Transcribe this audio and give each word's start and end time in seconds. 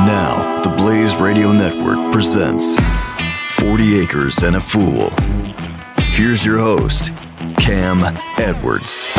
And 0.00 0.08
now, 0.08 0.62
the 0.62 0.70
Blaze 0.70 1.14
Radio 1.16 1.52
Network 1.52 2.10
presents 2.10 2.74
40 3.56 4.00
Acres 4.00 4.38
and 4.38 4.56
a 4.56 4.60
Fool. 4.60 5.10
Here's 5.98 6.42
your 6.42 6.56
host, 6.56 7.12
Cam 7.58 8.16
Edwards. 8.38 9.14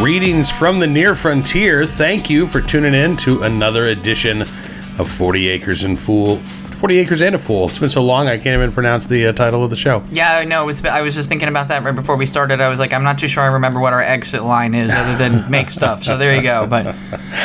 Greetings 0.00 0.50
from 0.50 0.80
the 0.80 0.86
near 0.86 1.14
frontier. 1.14 1.86
Thank 1.86 2.28
you 2.28 2.46
for 2.46 2.60
tuning 2.60 2.92
in 2.92 3.16
to 3.18 3.44
another 3.44 3.86
edition 3.86 4.42
of 4.42 5.08
40 5.08 5.48
Acres 5.48 5.82
and 5.84 5.98
Fool. 5.98 6.42
40 6.78 6.98
Acres 6.98 7.22
and 7.22 7.34
a 7.34 7.38
Fool. 7.38 7.64
It's 7.64 7.80
been 7.80 7.90
so 7.90 8.04
long 8.04 8.28
I 8.28 8.38
can't 8.38 8.56
even 8.56 8.70
pronounce 8.70 9.08
the 9.08 9.26
uh, 9.26 9.32
title 9.32 9.64
of 9.64 9.70
the 9.70 9.74
show. 9.74 10.04
Yeah, 10.12 10.44
no, 10.46 10.68
it's. 10.68 10.84
I 10.84 11.02
was 11.02 11.16
just 11.16 11.28
thinking 11.28 11.48
about 11.48 11.66
that 11.68 11.82
right 11.82 11.94
before 11.94 12.16
we 12.16 12.24
started. 12.24 12.60
I 12.60 12.68
was 12.68 12.78
like, 12.78 12.92
I'm 12.92 13.02
not 13.02 13.18
too 13.18 13.26
sure 13.26 13.42
I 13.42 13.48
remember 13.48 13.80
what 13.80 13.92
our 13.92 14.00
exit 14.00 14.44
line 14.44 14.74
is, 14.74 14.94
other 14.94 15.18
than 15.18 15.50
make 15.50 15.70
stuff. 15.70 16.04
So 16.04 16.16
there 16.16 16.36
you 16.36 16.42
go. 16.42 16.68
But 16.68 16.84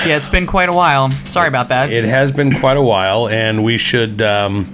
yeah, 0.05 0.17
it's 0.17 0.29
been 0.29 0.45
quite 0.45 0.69
a 0.69 0.71
while. 0.71 1.09
Sorry 1.09 1.47
about 1.47 1.69
that. 1.69 1.91
It 1.91 2.05
has 2.05 2.31
been 2.31 2.59
quite 2.59 2.77
a 2.77 2.81
while, 2.81 3.27
and 3.27 3.63
we 3.63 3.79
should 3.79 4.21
um, 4.21 4.71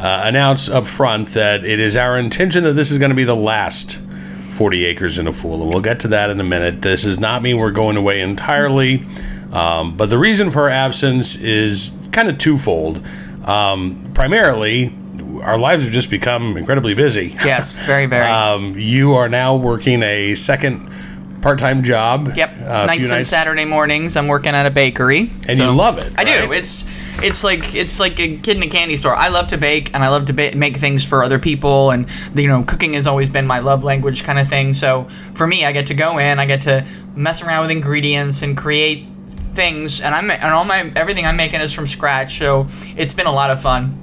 uh, 0.00 0.22
announce 0.24 0.68
up 0.68 0.88
front 0.88 1.28
that 1.30 1.64
it 1.64 1.78
is 1.78 1.94
our 1.94 2.18
intention 2.18 2.64
that 2.64 2.72
this 2.72 2.90
is 2.90 2.98
going 2.98 3.10
to 3.10 3.16
be 3.16 3.24
the 3.24 3.36
last 3.36 4.00
40 4.50 4.84
Acres 4.84 5.16
and 5.18 5.28
a 5.28 5.32
Fool, 5.32 5.62
and 5.62 5.72
we'll 5.72 5.82
get 5.82 6.00
to 6.00 6.08
that 6.08 6.30
in 6.30 6.40
a 6.40 6.44
minute. 6.44 6.82
This 6.82 7.04
does 7.04 7.20
not 7.20 7.40
mean 7.40 7.58
we're 7.58 7.70
going 7.70 7.96
away 7.96 8.20
entirely, 8.20 9.06
um, 9.52 9.96
but 9.96 10.10
the 10.10 10.18
reason 10.18 10.50
for 10.50 10.62
our 10.62 10.70
absence 10.70 11.36
is 11.36 11.96
kind 12.10 12.28
of 12.28 12.38
twofold. 12.38 13.06
Um, 13.46 14.10
primarily, 14.14 14.94
our 15.42 15.58
lives 15.58 15.84
have 15.84 15.92
just 15.92 16.10
become 16.10 16.56
incredibly 16.56 16.94
busy. 16.94 17.34
yes, 17.44 17.76
very, 17.86 18.06
very. 18.06 18.26
Um, 18.36 18.78
you 18.78 19.14
are 19.14 19.28
now 19.28 19.56
working 19.56 20.02
a 20.02 20.34
second 20.34 20.90
part-time 21.42 21.82
job. 21.82 22.32
yep. 22.34 22.50
uh, 22.60 22.86
nights 22.86 23.10
and 23.12 23.24
Saturday 23.24 23.64
mornings, 23.64 24.16
I'm 24.16 24.26
working 24.26 24.54
at 24.54 24.66
a 24.66 24.70
bakery. 24.70 25.30
And 25.48 25.56
you 25.56 25.70
love 25.70 25.98
it, 25.98 26.12
I 26.18 26.24
do. 26.24 26.52
It's 26.52 26.86
it's 27.22 27.44
like 27.44 27.74
it's 27.74 27.98
like 27.98 28.18
a 28.20 28.36
kid 28.36 28.56
in 28.56 28.62
a 28.62 28.66
candy 28.66 28.96
store. 28.96 29.14
I 29.14 29.28
love 29.28 29.46
to 29.48 29.56
bake 29.56 29.94
and 29.94 30.04
I 30.04 30.08
love 30.08 30.26
to 30.26 30.32
ba- 30.32 30.56
make 30.56 30.76
things 30.76 31.04
for 31.04 31.22
other 31.22 31.38
people, 31.38 31.90
and 31.90 32.08
you 32.34 32.48
know, 32.48 32.62
cooking 32.64 32.94
has 32.94 33.06
always 33.06 33.28
been 33.28 33.46
my 33.46 33.60
love 33.60 33.84
language 33.84 34.24
kind 34.24 34.38
of 34.38 34.48
thing. 34.48 34.72
So 34.72 35.08
for 35.34 35.46
me, 35.46 35.64
I 35.64 35.72
get 35.72 35.86
to 35.86 35.94
go 35.94 36.18
in, 36.18 36.38
I 36.38 36.46
get 36.46 36.62
to 36.62 36.86
mess 37.14 37.42
around 37.42 37.62
with 37.62 37.70
ingredients 37.70 38.42
and 38.42 38.56
create 38.56 39.06
things, 39.56 40.00
and 40.00 40.14
I'm 40.14 40.30
and 40.30 40.52
all 40.54 40.64
my 40.64 40.92
everything 40.94 41.26
I'm 41.26 41.36
making 41.36 41.60
is 41.60 41.72
from 41.72 41.86
scratch. 41.88 42.38
So 42.38 42.66
it's 42.96 43.12
been 43.14 43.26
a 43.26 43.32
lot 43.32 43.50
of 43.50 43.60
fun. 43.60 43.98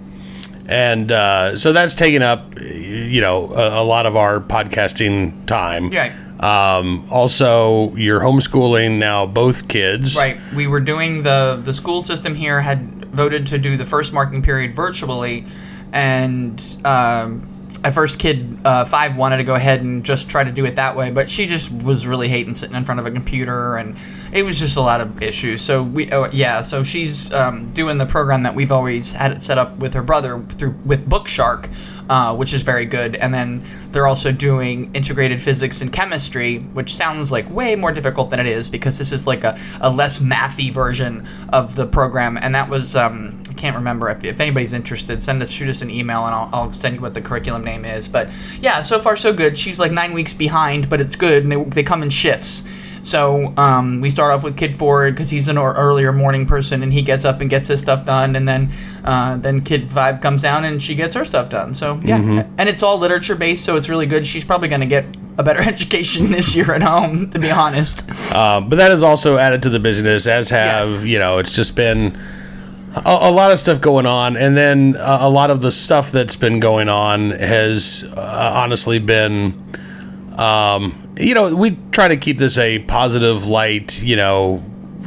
and 0.68 1.12
uh, 1.12 1.56
so 1.58 1.74
that's 1.74 1.94
taken 1.96 2.22
up 2.22 2.54
you 2.62 3.22
know 3.22 3.52
a, 3.54 3.82
a 3.82 3.84
lot 3.84 4.06
of 4.06 4.16
our 4.16 4.40
podcasting 4.40 5.46
time 5.46 5.92
Yeah. 5.92 6.08
um, 6.40 7.04
also 7.12 7.94
you're 7.96 8.22
homeschooling 8.22 8.98
now 8.98 9.26
both 9.26 9.68
kids 9.68 10.16
Right. 10.16 10.38
We 10.56 10.68
were 10.68 10.80
doing 10.80 11.24
the 11.24 11.60
the 11.64 11.74
school 11.74 12.02
system 12.02 12.34
here 12.34 12.62
had 12.62 12.80
voted 13.14 13.46
to 13.48 13.58
do 13.58 13.76
the 13.78 13.86
first 13.86 14.14
marking 14.14 14.42
period 14.42 14.74
virtually, 14.74 15.46
and 15.92 16.58
um, 16.86 17.46
at 17.84 17.94
first 17.94 18.20
kid 18.20 18.58
uh, 18.66 18.86
five 18.86 19.18
wanted 19.18 19.38
to 19.38 19.44
go 19.44 19.56
ahead 19.56 19.82
and 19.82 20.06
just 20.06 20.30
try 20.30 20.44
to 20.44 20.52
do 20.52 20.66
it 20.66 20.76
that 20.76 20.96
way, 20.96 21.12
but 21.12 21.30
she 21.30 21.46
just 21.46 21.72
was 21.84 22.08
really 22.08 22.28
hating 22.28 22.54
sitting 22.54 22.76
in 22.76 22.84
front 22.84 23.00
of 23.00 23.06
a 23.06 23.12
computer, 23.12 23.76
and 23.76 23.96
it 24.32 24.44
was 24.44 24.60
just 24.60 24.78
a 24.78 24.82
lot 24.82 25.02
of 25.02 25.22
issues. 25.22 25.62
So 25.62 25.84
we 25.84 26.12
oh, 26.12 26.30
yeah, 26.32 26.62
so 26.62 26.84
she's 26.84 27.32
um, 27.34 27.72
doing 27.72 27.98
the 27.98 28.06
program 28.06 28.44
that 28.44 28.56
we've 28.56 28.72
always 28.72 29.12
had 29.12 29.32
it 29.32 29.42
set 29.42 29.58
up 29.58 29.78
with 29.80 29.94
her 29.94 30.04
brother 30.04 30.42
through 30.50 30.76
with 30.86 31.08
Bookshark. 31.10 31.70
Uh, 32.10 32.36
which 32.36 32.54
is 32.54 32.64
very 32.64 32.84
good. 32.86 33.16
And 33.16 33.34
then 33.34 33.64
they're 33.92 34.08
also 34.08 34.30
doing 34.30 34.94
integrated 34.94 35.42
physics 35.42 35.82
and 35.82 35.92
chemistry, 35.92 36.58
which 36.74 36.94
sounds 36.94 37.32
like 37.32 37.50
way 37.50 37.78
more 37.78 37.94
difficult 37.94 38.30
than 38.30 38.42
it 38.42 38.46
is 38.46 38.70
because 38.70 38.98
this 38.98 39.14
is 39.14 39.26
like 39.26 39.46
a, 39.46 39.58
a 39.80 39.90
less 39.90 40.20
mathy 40.20 40.70
version 40.70 41.26
of 41.54 41.78
the 41.78 41.88
program. 41.88 42.38
And 42.42 42.54
that 42.56 42.70
was, 42.70 42.98
um, 42.98 43.42
can't 43.64 43.78
remember. 43.78 44.10
If, 44.10 44.26
if 44.26 44.42
anybody's 44.42 44.74
interested, 44.74 45.24
send 45.24 45.42
us, 45.42 45.50
shoot 45.50 45.70
us 45.70 45.82
an 45.82 45.90
email 45.90 46.26
and 46.26 46.36
I'll, 46.36 46.50
I'll 46.52 46.74
send 46.74 46.96
you 46.96 47.02
what 47.02 47.14
the 47.14 47.22
curriculum 47.22 47.64
name 47.64 47.86
is. 47.86 48.10
But 48.10 48.30
yeah, 48.60 48.82
so 48.82 49.00
far 49.00 49.16
so 49.16 49.34
good. 49.34 49.58
She's 49.58 49.80
like 49.80 49.94
nine 49.94 50.14
weeks 50.14 50.34
behind, 50.34 50.90
but 50.90 51.00
it's 51.00 51.16
good. 51.16 51.44
And 51.44 51.52
they, 51.52 51.64
they 51.64 51.84
come 51.84 52.04
in 52.04 52.10
shifts. 52.10 52.68
So 53.04 53.54
um, 53.56 54.02
we 54.02 54.10
start 54.10 54.34
off 54.34 54.44
with 54.44 54.58
Kid 54.58 54.76
Ford 54.76 55.14
because 55.16 55.30
he's 55.30 55.48
an 55.48 55.58
or- 55.58 55.76
earlier 55.76 56.12
morning 56.12 56.46
person 56.46 56.84
and 56.84 56.92
he 56.92 57.02
gets 57.02 57.24
up 57.24 57.40
and 57.40 57.50
gets 57.50 57.68
his 57.70 57.80
stuff 57.80 58.06
done, 58.06 58.36
and 58.38 58.48
then 58.48 58.70
uh, 59.06 59.36
then 59.38 59.60
Kid 59.62 59.90
Five 59.92 60.20
comes 60.22 60.42
down 60.42 60.64
and 60.64 60.82
she 60.82 60.96
gets 60.96 61.14
her 61.16 61.26
stuff 61.26 61.50
done. 61.50 61.74
So 61.74 62.00
yeah, 62.04 62.46
and 62.58 62.70
it's 62.70 62.82
all 62.82 62.98
literature 62.98 63.36
based, 63.36 63.66
so 63.66 63.76
it's 63.76 63.90
really 63.90 64.06
good. 64.06 64.26
She's 64.26 64.46
probably 64.46 64.70
going 64.70 64.80
to 64.82 64.88
get 64.88 65.04
a 65.38 65.44
better 65.44 65.62
education 65.74 66.32
this 66.32 66.56
year 66.56 66.72
at 66.72 66.82
home, 66.82 67.30
to 67.32 67.40
be 67.40 67.52
honest. 67.52 68.10
um, 68.34 68.70
but 68.70 68.78
that 68.78 68.90
has 68.92 69.04
also 69.04 69.38
added 69.38 69.62
to 69.64 69.70
the 69.70 69.80
business 69.82 70.26
as 70.26 70.50
have 70.50 70.90
Yes. 70.92 71.04
you 71.04 71.20
know 71.20 71.40
it's 71.40 71.54
just 71.54 71.76
been 71.76 72.18
a, 72.96 73.18
a 73.22 73.32
lot 73.32 73.52
of 73.52 73.60
stuff 73.60 73.82
going 73.82 74.06
on 74.06 74.38
and 74.38 74.56
then 74.56 74.96
uh, 74.98 75.20
a 75.22 75.30
lot 75.30 75.50
of 75.52 75.62
the 75.62 75.72
stuff 75.72 76.12
that's 76.12 76.36
been 76.36 76.60
going 76.60 76.90
on 76.90 77.32
has 77.32 78.04
uh, 78.16 78.52
honestly 78.56 79.00
been 79.00 79.60
um, 80.38 81.00
you 81.18 81.36
know, 81.36 81.56
we 81.56 81.78
try 81.92 82.08
to 82.08 82.18
keep 82.18 82.40
this 82.40 82.58
a 82.58 82.80
positive 82.80 83.46
light, 83.46 84.02
you 84.02 84.16
know, 84.16 84.64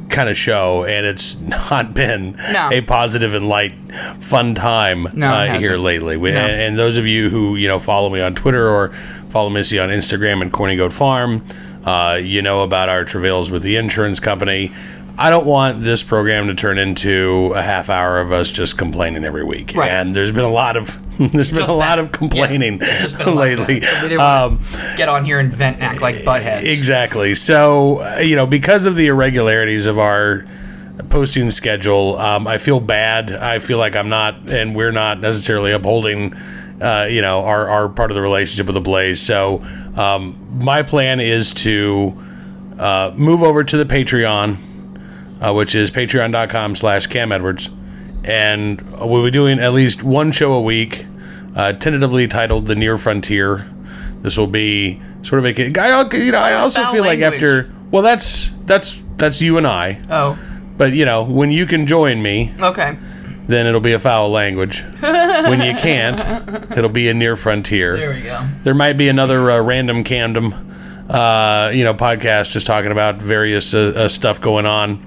kind 0.09 0.29
of 0.29 0.37
show, 0.37 0.85
and 0.85 1.05
it's 1.05 1.41
not 1.71 1.95
been 1.95 2.37
No. 2.53 2.71
a 2.73 2.81
positive 2.83 3.35
and 3.35 3.49
light, 3.49 3.75
fun 4.21 4.55
time 4.55 5.09
No, 5.15 5.27
uh, 5.27 5.59
here 5.59 5.79
lately. 5.79 6.17
We, 6.17 6.31
No. 6.31 6.39
and, 6.39 6.53
and 6.53 6.79
those 6.79 6.97
of 6.97 7.07
you 7.07 7.29
who 7.29 7.57
you 7.57 7.67
know 7.67 7.81
follow 7.81 8.09
me 8.09 8.21
on 8.21 8.37
Twitter 8.37 8.69
or 8.69 8.91
follow 9.31 9.51
Missy 9.51 9.81
on 9.81 9.89
Instagram 9.89 10.43
and 10.43 10.53
Corny 10.53 10.77
Goat 10.77 10.93
Farm, 10.93 11.45
uh, 11.85 12.21
you 12.23 12.41
know 12.41 12.63
about 12.63 12.89
our 12.89 13.05
travails 13.05 13.51
with 13.51 13.63
the 13.65 13.75
insurance 13.75 14.21
company. 14.21 14.73
I 15.19 15.31
don't 15.31 15.47
want 15.47 15.81
this 15.81 16.03
program 16.03 16.49
to 16.49 16.55
turn 16.55 16.77
into 16.79 17.53
a 17.55 17.63
half 17.63 17.89
hour 17.89 18.21
of 18.21 18.33
us 18.33 18.51
just 18.51 18.77
complaining 18.77 19.25
every 19.25 19.45
week. 19.45 19.73
Right. 19.75 19.91
And 19.91 20.11
there's 20.11 20.33
been 20.33 20.45
a 20.45 20.51
lot 20.51 20.77
of 20.77 20.99
there's 21.19 21.51
been 21.51 21.61
Just 21.61 21.71
a 21.71 21.73
lot 21.73 21.97
that. 21.97 21.99
of 22.01 22.13
complaining 22.13 22.75
Yeah, 22.79 22.85
it's 22.91 23.13
been 23.15 23.29
a 23.29 23.31
lot 23.35 23.49
of 23.51 23.59
lately. 23.61 23.81
didn't 23.81 24.21
Um, 24.21 24.61
get 24.99 25.09
on 25.09 25.25
here 25.25 25.39
and 25.41 25.51
vent, 25.53 25.77
and 25.77 25.85
act 25.85 26.03
like 26.03 26.17
buttheads. 26.17 26.63
Exactly. 26.65 27.35
So, 27.35 28.03
uh, 28.03 28.19
you 28.19 28.37
know, 28.37 28.47
because 28.47 28.85
of 28.85 28.97
the 28.97 29.07
irregularities 29.07 29.87
of 29.87 29.99
our 29.99 30.45
posting 31.09 31.51
schedule, 31.51 32.19
um, 32.19 32.47
I 32.47 32.59
feel 32.59 32.81
bad. 32.81 33.31
I 33.33 33.59
feel 33.59 33.79
like 33.79 33.97
I'm 33.97 34.11
not, 34.11 34.51
and 34.51 34.77
we're 34.77 34.93
not 34.93 35.21
necessarily 35.21 35.73
upholding, 35.73 36.35
uh, 36.83 37.07
you 37.11 37.23
know, 37.23 37.45
our, 37.45 37.69
our 37.71 37.89
part 37.89 38.11
of 38.11 38.15
the 38.15 38.21
relationship 38.23 38.67
with 38.67 38.75
the 38.75 38.81
Blaze. 38.83 39.21
So, 39.23 39.63
um, 39.97 40.37
my 40.63 40.83
plan 40.83 41.21
is 41.21 41.55
to 41.55 42.23
uh, 42.79 43.13
move 43.15 43.43
over 43.43 43.65
to 43.65 43.77
the 43.79 43.87
Patreon, 43.87 44.57
uh, 45.41 45.53
which 45.53 45.75
is 45.75 45.91
patreon.com 45.91 46.75
slash 46.75 47.07
Cam 47.07 47.33
Edwards. 47.33 47.71
And 48.25 48.81
we'll 49.01 49.25
be 49.25 49.31
doing 49.31 49.59
at 49.59 49.73
least 49.73 50.03
one 50.03 50.33
show 50.33 50.53
a 50.55 50.61
week, 50.61 51.07
uh, 51.55 51.73
tentatively 51.75 52.27
titled 52.27 52.67
The 52.67 52.75
Near 52.75 52.99
Frontier. 52.99 53.71
This 54.23 54.37
will 54.37 54.47
be 54.49 55.01
sort 55.23 55.45
of 55.45 55.45
a, 55.45 55.81
I, 55.81 56.15
you 56.15 56.33
know, 56.33 56.39
I 56.39 56.55
also 56.55 56.83
foul 56.83 56.93
feel 56.93 57.05
like 57.05 57.21
after, 57.21 57.73
well, 57.91 58.03
that's, 58.03 58.51
that's, 58.65 59.01
that's 59.17 59.41
you 59.41 59.57
and 59.59 59.67
I. 59.67 60.01
Oh, 60.11 60.39
But, 60.77 60.93
you 60.93 61.05
know, 61.05 61.23
when 61.23 61.51
you 61.51 61.67
can 61.67 61.87
join 61.87 62.21
me, 62.23 62.53
okay. 62.61 62.99
then 63.47 63.67
it'll 63.67 63.81
be 63.81 63.93
a 63.93 63.99
foul 63.99 64.31
language. 64.31 64.83
when 65.01 65.61
you 65.61 65.75
can't, 65.77 66.21
it'll 66.77 66.91
be 66.91 67.09
a 67.09 67.15
near 67.15 67.37
frontier. 67.37 67.97
There 67.97 68.11
we 68.11 68.23
go. 68.23 68.47
There 68.65 68.75
might 68.75 68.95
be 68.95 69.09
another 69.09 69.51
uh, 69.51 69.61
random 69.61 70.03
candom, 70.03 70.53
uh, 71.09 71.71
you 71.73 71.85
know, 71.85 71.95
podcast 71.95 72.51
just 72.53 72.67
talking 72.67 72.93
about 72.93 73.17
various 73.17 73.75
uh, 73.75 73.93
uh, 73.95 74.09
stuff 74.09 74.41
going 74.41 74.67
on 74.67 75.05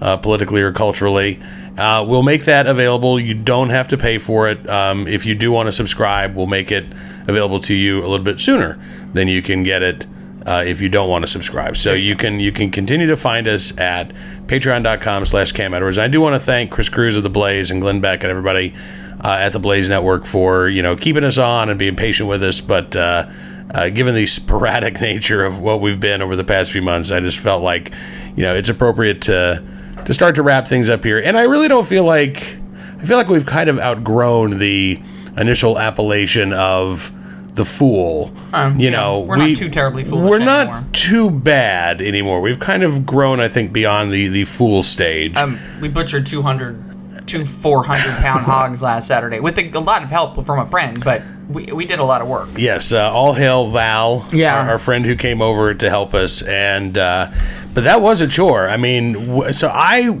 uh, 0.00 0.16
politically 0.16 0.62
or 0.62 0.72
culturally. 0.72 1.40
Uh, 1.76 2.04
we'll 2.06 2.22
make 2.22 2.44
that 2.44 2.66
available. 2.66 3.18
You 3.18 3.34
don't 3.34 3.70
have 3.70 3.88
to 3.88 3.96
pay 3.96 4.18
for 4.18 4.48
it. 4.48 4.68
Um, 4.68 5.06
if 5.08 5.24
you 5.24 5.34
do 5.34 5.50
want 5.50 5.68
to 5.68 5.72
subscribe, 5.72 6.36
we'll 6.36 6.46
make 6.46 6.70
it 6.70 6.84
available 7.26 7.60
to 7.60 7.74
you 7.74 8.00
a 8.00 8.06
little 8.08 8.24
bit 8.24 8.40
sooner 8.40 8.78
than 9.14 9.28
you 9.28 9.40
can 9.40 9.62
get 9.62 9.82
it 9.82 10.06
uh, 10.46 10.64
if 10.66 10.80
you 10.80 10.88
don't 10.88 11.08
want 11.08 11.22
to 11.22 11.26
subscribe. 11.26 11.76
So 11.76 11.94
you 11.94 12.16
can 12.16 12.40
you 12.40 12.52
can 12.52 12.70
continue 12.70 13.06
to 13.06 13.16
find 13.16 13.46
us 13.48 13.76
at 13.78 14.12
patreon.com 14.46 15.24
slash 15.24 15.52
Cam 15.52 15.72
Edwards. 15.72 15.98
I 15.98 16.08
do 16.08 16.20
want 16.20 16.34
to 16.34 16.40
thank 16.40 16.70
Chris 16.70 16.88
Cruz 16.88 17.16
of 17.16 17.22
The 17.22 17.30
Blaze 17.30 17.70
and 17.70 17.80
Glenn 17.80 18.00
Beck 18.00 18.22
and 18.22 18.30
everybody 18.30 18.74
uh, 19.20 19.36
at 19.40 19.52
The 19.52 19.60
Blaze 19.60 19.88
Network 19.88 20.26
for, 20.26 20.68
you 20.68 20.82
know, 20.82 20.96
keeping 20.96 21.24
us 21.24 21.38
on 21.38 21.70
and 21.70 21.78
being 21.78 21.96
patient 21.96 22.28
with 22.28 22.42
us. 22.42 22.60
But 22.60 22.94
uh, 22.96 23.30
uh, 23.72 23.88
given 23.88 24.14
the 24.14 24.26
sporadic 24.26 25.00
nature 25.00 25.44
of 25.44 25.60
what 25.60 25.80
we've 25.80 26.00
been 26.00 26.22
over 26.22 26.36
the 26.36 26.44
past 26.44 26.72
few 26.72 26.82
months, 26.82 27.10
I 27.10 27.20
just 27.20 27.38
felt 27.38 27.62
like, 27.62 27.92
you 28.36 28.42
know, 28.42 28.54
it's 28.54 28.68
appropriate 28.68 29.22
to 29.22 29.62
to 30.04 30.12
start 30.12 30.34
to 30.34 30.42
wrap 30.42 30.66
things 30.66 30.88
up 30.88 31.04
here. 31.04 31.20
And 31.20 31.36
I 31.36 31.42
really 31.42 31.68
don't 31.68 31.86
feel 31.86 32.04
like 32.04 32.56
I 33.00 33.04
feel 33.04 33.16
like 33.16 33.28
we've 33.28 33.46
kind 33.46 33.68
of 33.68 33.78
outgrown 33.78 34.58
the 34.58 35.00
initial 35.36 35.78
appellation 35.78 36.52
of 36.52 37.12
the 37.54 37.64
fool. 37.64 38.34
Um, 38.52 38.76
you 38.76 38.86
yeah, 38.90 38.96
know, 38.96 39.20
we're 39.20 39.36
not 39.36 39.56
too 39.56 39.68
terribly 39.68 40.04
foolish 40.04 40.30
We're 40.30 40.38
not 40.38 40.68
anymore. 40.68 40.84
too 40.92 41.30
bad 41.30 42.00
anymore. 42.00 42.40
We've 42.40 42.58
kind 42.58 42.82
of 42.82 43.04
grown, 43.04 43.40
I 43.40 43.48
think, 43.48 43.72
beyond 43.72 44.12
the 44.12 44.28
the 44.28 44.44
fool 44.44 44.82
stage. 44.82 45.36
Um, 45.36 45.58
we 45.80 45.88
butchered 45.88 46.24
200, 46.26 47.26
two 47.26 47.44
400 47.44 48.10
pound 48.22 48.40
hogs 48.44 48.82
last 48.82 49.06
Saturday 49.06 49.40
with 49.40 49.58
a, 49.58 49.70
a 49.70 49.80
lot 49.80 50.02
of 50.02 50.10
help 50.10 50.44
from 50.46 50.60
a 50.60 50.66
friend, 50.66 51.02
but 51.04 51.22
we, 51.48 51.66
we 51.66 51.84
did 51.84 51.98
a 51.98 52.04
lot 52.04 52.22
of 52.22 52.28
work. 52.28 52.48
Yes, 52.56 52.92
uh, 52.92 53.10
all 53.12 53.32
hail 53.32 53.66
Val, 53.66 54.26
Yeah. 54.32 54.54
our, 54.62 54.70
our 54.72 54.78
friend 54.78 55.04
who 55.04 55.16
came 55.16 55.42
over 55.42 55.74
to 55.74 55.88
help 55.90 56.14
us, 56.14 56.42
and 56.42 56.96
uh, 56.96 57.30
but 57.74 57.84
that 57.84 58.00
was 58.00 58.20
a 58.20 58.28
chore. 58.28 58.68
I 58.68 58.76
mean, 58.76 59.12
w- 59.28 59.52
so 59.52 59.68
I 59.72 60.18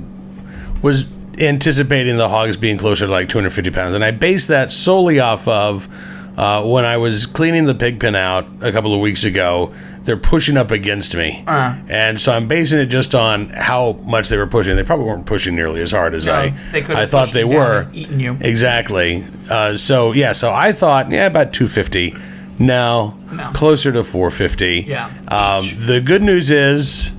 was 0.82 1.06
anticipating 1.38 2.16
the 2.18 2.28
hogs 2.28 2.56
being 2.56 2.76
closer 2.76 3.06
to 3.06 3.10
like 3.12 3.28
250 3.28 3.70
pounds, 3.70 3.94
and 3.94 4.04
I 4.04 4.10
based 4.10 4.48
that 4.48 4.70
solely 4.70 5.20
off 5.20 5.46
of 5.48 5.88
uh, 6.36 6.62
when 6.64 6.84
I 6.84 6.96
was 6.96 7.26
cleaning 7.26 7.66
the 7.66 7.74
pig 7.74 8.00
pen 8.00 8.14
out 8.16 8.46
a 8.60 8.72
couple 8.72 8.94
of 8.94 9.00
weeks 9.00 9.24
ago. 9.24 9.72
They're 10.04 10.16
pushing 10.16 10.56
up 10.56 10.70
against 10.72 11.14
me, 11.14 11.44
Uh. 11.46 11.76
and 11.88 12.20
so 12.20 12.32
I'm 12.32 12.48
basing 12.48 12.80
it 12.80 12.86
just 12.86 13.14
on 13.14 13.50
how 13.50 13.92
much 14.04 14.28
they 14.30 14.36
were 14.36 14.48
pushing. 14.48 14.74
They 14.74 14.82
probably 14.82 15.06
weren't 15.06 15.26
pushing 15.26 15.54
nearly 15.54 15.80
as 15.80 15.92
hard 15.92 16.14
as 16.14 16.26
No, 16.26 16.34
I 16.34 16.54
I 16.72 17.06
thought 17.06 17.32
they 17.32 17.44
were. 17.44 17.86
eaten 17.92 18.18
you. 18.18 18.36
Exactly. 18.40 19.24
Uh, 19.48 19.76
so 19.76 20.10
yeah, 20.12 20.32
so 20.32 20.52
I 20.52 20.72
thought 20.72 21.10
yeah 21.12 21.26
about 21.26 21.52
250. 21.52 22.16
Now 22.58 23.16
No. 23.30 23.50
closer 23.54 23.92
to 23.92 24.02
450. 24.04 24.84
Yeah, 24.88 25.08
Um, 25.28 25.64
the 25.86 26.00
good 26.00 26.22
news 26.22 26.50
is 26.50 27.12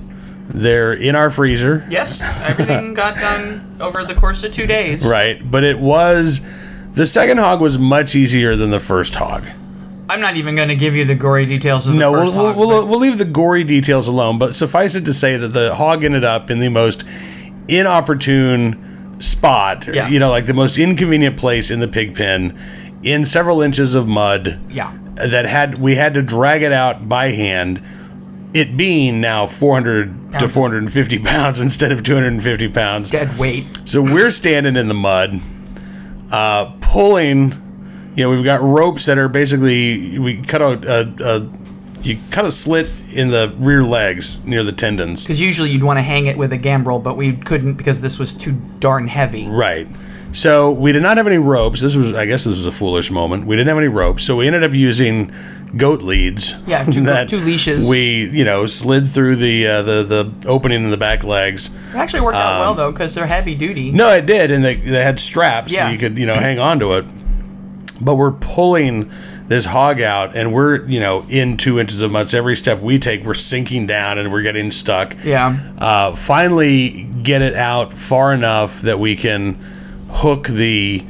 they're 0.48 0.92
in 0.92 1.16
our 1.16 1.30
freezer. 1.30 1.84
Yes, 1.88 2.22
everything 2.46 2.92
got 3.02 3.16
done 3.16 3.64
over 3.80 4.04
the 4.04 4.14
course 4.14 4.44
of 4.44 4.52
two 4.52 4.66
days. 4.66 5.04
Right, 5.06 5.40
but 5.50 5.64
it 5.64 5.78
was 5.78 6.42
the 6.94 7.06
second 7.06 7.38
hog 7.38 7.60
was 7.62 7.78
much 7.78 8.14
easier 8.14 8.56
than 8.56 8.70
the 8.70 8.78
first 8.80 9.14
hog. 9.14 9.44
I'm 10.08 10.20
not 10.20 10.36
even 10.36 10.54
going 10.54 10.68
to 10.68 10.76
give 10.76 10.94
you 10.94 11.04
the 11.04 11.14
gory 11.14 11.46
details 11.46 11.86
of 11.86 11.94
the 11.94 11.98
No, 11.98 12.12
we'll, 12.12 12.24
first 12.24 12.36
we'll, 12.36 12.46
hog, 12.46 12.56
we'll, 12.56 12.86
we'll 12.86 12.98
leave 12.98 13.18
the 13.18 13.24
gory 13.24 13.64
details 13.64 14.06
alone, 14.06 14.38
but 14.38 14.54
suffice 14.54 14.94
it 14.94 15.06
to 15.06 15.14
say 15.14 15.36
that 15.36 15.48
the 15.48 15.74
hog 15.74 16.04
ended 16.04 16.24
up 16.24 16.50
in 16.50 16.58
the 16.58 16.68
most 16.68 17.04
inopportune 17.68 19.16
spot, 19.20 19.86
Yeah. 19.86 20.08
you 20.08 20.18
know, 20.18 20.30
like 20.30 20.46
the 20.46 20.54
most 20.54 20.76
inconvenient 20.78 21.36
place 21.36 21.70
in 21.70 21.80
the 21.80 21.88
pig 21.88 22.14
pen 22.14 22.58
in 23.02 23.24
several 23.24 23.60
inches 23.62 23.94
of 23.94 24.08
mud 24.08 24.58
yeah. 24.70 24.92
that 25.16 25.46
had 25.46 25.78
we 25.78 25.94
had 25.94 26.14
to 26.14 26.22
drag 26.22 26.62
it 26.62 26.72
out 26.72 27.08
by 27.08 27.30
hand. 27.30 27.82
It 28.52 28.76
being 28.76 29.20
now 29.20 29.46
400 29.46 30.38
to 30.38 30.48
450 30.48 31.18
pounds 31.20 31.58
instead 31.60 31.90
of 31.90 32.02
250 32.04 32.68
pounds. 32.68 33.10
Dead 33.10 33.36
weight. 33.36 33.66
So 33.84 34.00
we're 34.00 34.30
standing 34.30 34.76
in 34.76 34.86
the 34.88 34.94
mud, 34.94 35.40
uh, 36.30 36.66
pulling. 36.80 37.60
You 38.14 38.24
know, 38.24 38.30
we've 38.30 38.44
got 38.44 38.60
ropes 38.62 39.06
that 39.06 39.18
are 39.18 39.28
basically 39.28 40.18
we 40.18 40.40
cut 40.42 40.62
a, 40.62 40.66
a, 41.22 41.36
a 41.38 41.50
you 42.02 42.18
cut 42.30 42.44
a 42.44 42.52
slit 42.52 42.90
in 43.12 43.30
the 43.30 43.52
rear 43.58 43.82
legs 43.82 44.44
near 44.44 44.62
the 44.62 44.72
tendons. 44.72 45.24
Because 45.24 45.40
usually 45.40 45.70
you'd 45.70 45.82
want 45.82 45.98
to 45.98 46.02
hang 46.02 46.26
it 46.26 46.36
with 46.36 46.52
a 46.52 46.58
gambrel, 46.58 46.98
but 47.00 47.16
we 47.16 47.34
couldn't 47.36 47.74
because 47.74 48.00
this 48.00 48.18
was 48.18 48.34
too 48.34 48.52
darn 48.78 49.08
heavy. 49.08 49.48
Right. 49.48 49.88
So 50.32 50.72
we 50.72 50.90
did 50.92 51.02
not 51.02 51.16
have 51.16 51.26
any 51.28 51.38
ropes. 51.38 51.80
This 51.80 51.94
was, 51.96 52.12
I 52.12 52.26
guess, 52.26 52.44
this 52.44 52.56
was 52.58 52.66
a 52.66 52.72
foolish 52.72 53.10
moment. 53.10 53.46
We 53.46 53.54
didn't 53.54 53.68
have 53.68 53.78
any 53.78 53.86
ropes, 53.88 54.24
so 54.24 54.36
we 54.36 54.48
ended 54.48 54.64
up 54.64 54.72
using 54.74 55.32
goat 55.76 56.02
leads. 56.02 56.54
Yeah, 56.66 56.82
two 56.84 57.04
goat- 57.04 57.28
two 57.28 57.38
leashes. 57.38 57.88
We, 57.88 58.28
you 58.30 58.44
know, 58.44 58.66
slid 58.66 59.08
through 59.08 59.36
the 59.36 59.66
uh, 59.66 59.82
the 59.82 60.02
the 60.02 60.48
opening 60.48 60.82
in 60.84 60.90
the 60.90 60.96
back 60.96 61.22
legs. 61.22 61.68
It 61.90 61.94
actually 61.94 62.22
worked 62.22 62.36
out 62.36 62.60
well 62.60 62.74
though 62.74 62.90
because 62.90 63.14
they're 63.14 63.26
heavy 63.26 63.54
duty. 63.54 63.90
Um, 63.90 63.96
No, 63.96 64.10
it 64.10 64.26
did, 64.26 64.50
and 64.50 64.64
they, 64.64 64.74
they 64.74 65.02
had 65.04 65.20
straps 65.20 65.72
Yeah. 65.72 65.86
so 65.86 65.92
you 65.92 65.98
could 65.98 66.18
you 66.18 66.26
know 66.26 66.34
hang 66.34 66.58
on 66.58 66.80
to 66.80 66.94
it. 66.94 67.04
But 68.00 68.16
we're 68.16 68.32
pulling 68.32 69.10
this 69.46 69.64
hog 69.66 70.00
out, 70.00 70.34
and 70.36 70.52
we're 70.52 70.84
you 70.86 70.98
know 71.00 71.24
in 71.28 71.56
two 71.56 71.78
inches 71.78 72.02
of 72.02 72.10
mud. 72.10 72.32
Every 72.34 72.56
step 72.56 72.80
we 72.80 72.98
take, 72.98 73.24
we're 73.24 73.34
sinking 73.34 73.86
down, 73.86 74.18
and 74.18 74.32
we're 74.32 74.42
getting 74.42 74.70
stuck. 74.70 75.14
Yeah. 75.24 75.58
Uh, 75.78 76.14
finally, 76.16 77.04
get 77.22 77.40
it 77.42 77.54
out 77.54 77.92
far 77.94 78.32
enough 78.34 78.80
that 78.82 78.98
we 78.98 79.14
can 79.16 79.54
hook 80.10 80.46
the 80.48 81.04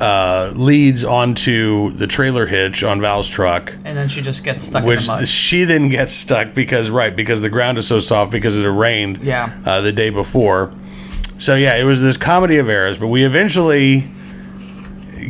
uh, 0.00 0.52
leads 0.56 1.04
onto 1.04 1.92
the 1.92 2.06
trailer 2.08 2.46
hitch 2.46 2.82
on 2.82 3.00
Val's 3.00 3.28
truck. 3.28 3.72
And 3.84 3.96
then 3.96 4.08
she 4.08 4.22
just 4.22 4.42
gets 4.44 4.64
stuck 4.64 4.84
Which 4.84 5.00
in 5.02 5.06
the 5.06 5.12
mud. 5.12 5.28
she 5.28 5.62
then 5.64 5.88
gets 5.88 6.12
stuck 6.14 6.52
because 6.52 6.90
right 6.90 7.14
because 7.14 7.42
the 7.42 7.48
ground 7.48 7.78
is 7.78 7.86
so 7.86 7.98
soft 7.98 8.32
because 8.32 8.58
it 8.58 8.62
had 8.64 8.76
rained 8.76 9.18
Yeah. 9.22 9.52
uh, 9.64 9.80
the 9.82 9.92
day 9.92 10.10
before. 10.10 10.72
So 11.38 11.54
yeah, 11.54 11.76
it 11.76 11.84
was 11.84 12.02
this 12.02 12.16
comedy 12.16 12.56
of 12.58 12.68
errors, 12.68 12.98
but 12.98 13.06
we 13.06 13.24
eventually 13.24 14.04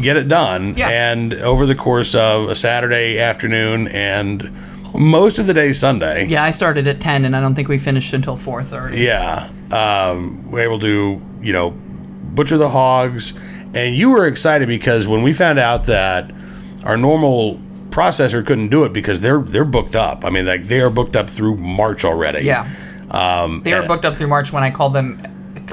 get 0.01 0.17
it 0.17 0.29
done. 0.29 0.75
Yeah. 0.77 0.89
And 0.89 1.35
over 1.35 1.67
the 1.67 1.75
course 1.75 2.15
of 2.15 2.49
a 2.49 2.55
Saturday 2.55 3.19
afternoon 3.19 3.89
and 3.89 4.51
most 4.95 5.39
of 5.39 5.47
the 5.47 5.55
day 5.55 5.73
Sunday, 5.73 6.27
yeah, 6.27 6.45
I 6.45 6.51
started 6.53 6.87
at 6.87 7.01
10 7.01 7.25
and 7.25 7.35
I 7.35 7.41
don't 7.41 7.55
think 7.55 7.69
we 7.69 7.79
finished 7.79 8.13
until 8.13 8.37
4:30. 8.37 8.97
yeah, 8.99 9.51
um, 9.73 10.51
we're 10.51 10.61
able 10.65 10.79
to 10.81 11.21
you 11.43 11.53
know 11.53 11.71
butcher 12.35 12.57
the 12.57 12.69
hogs, 12.71 13.33
and 13.75 13.95
you 13.95 14.11
were 14.11 14.27
excited 14.27 14.69
because 14.69 15.07
when 15.09 15.23
we 15.23 15.33
found 15.33 15.59
out 15.59 15.85
that 15.85 16.31
our 16.85 16.97
normal 16.97 17.61
processor 17.91 18.45
couldn't 18.45 18.69
do 18.69 18.85
it 18.85 18.93
because 18.93 19.21
they're 19.21 19.41
they're 19.41 19.65
booked 19.65 19.97
up. 19.97 20.25
I 20.25 20.31
mean, 20.31 20.47
like 20.47 20.65
they 20.65 20.81
are 20.81 20.91
booked 20.91 21.17
up 21.17 21.29
through 21.31 21.57
March 21.57 22.05
already. 22.05 22.45
Yeah. 22.45 22.69
Um, 23.11 23.63
They 23.65 23.75
were 23.75 23.87
booked 23.87 24.05
up 24.05 24.17
through 24.17 24.27
March 24.29 24.53
when 24.53 24.63
I 24.65 24.71
called 24.71 24.95
them 24.95 25.21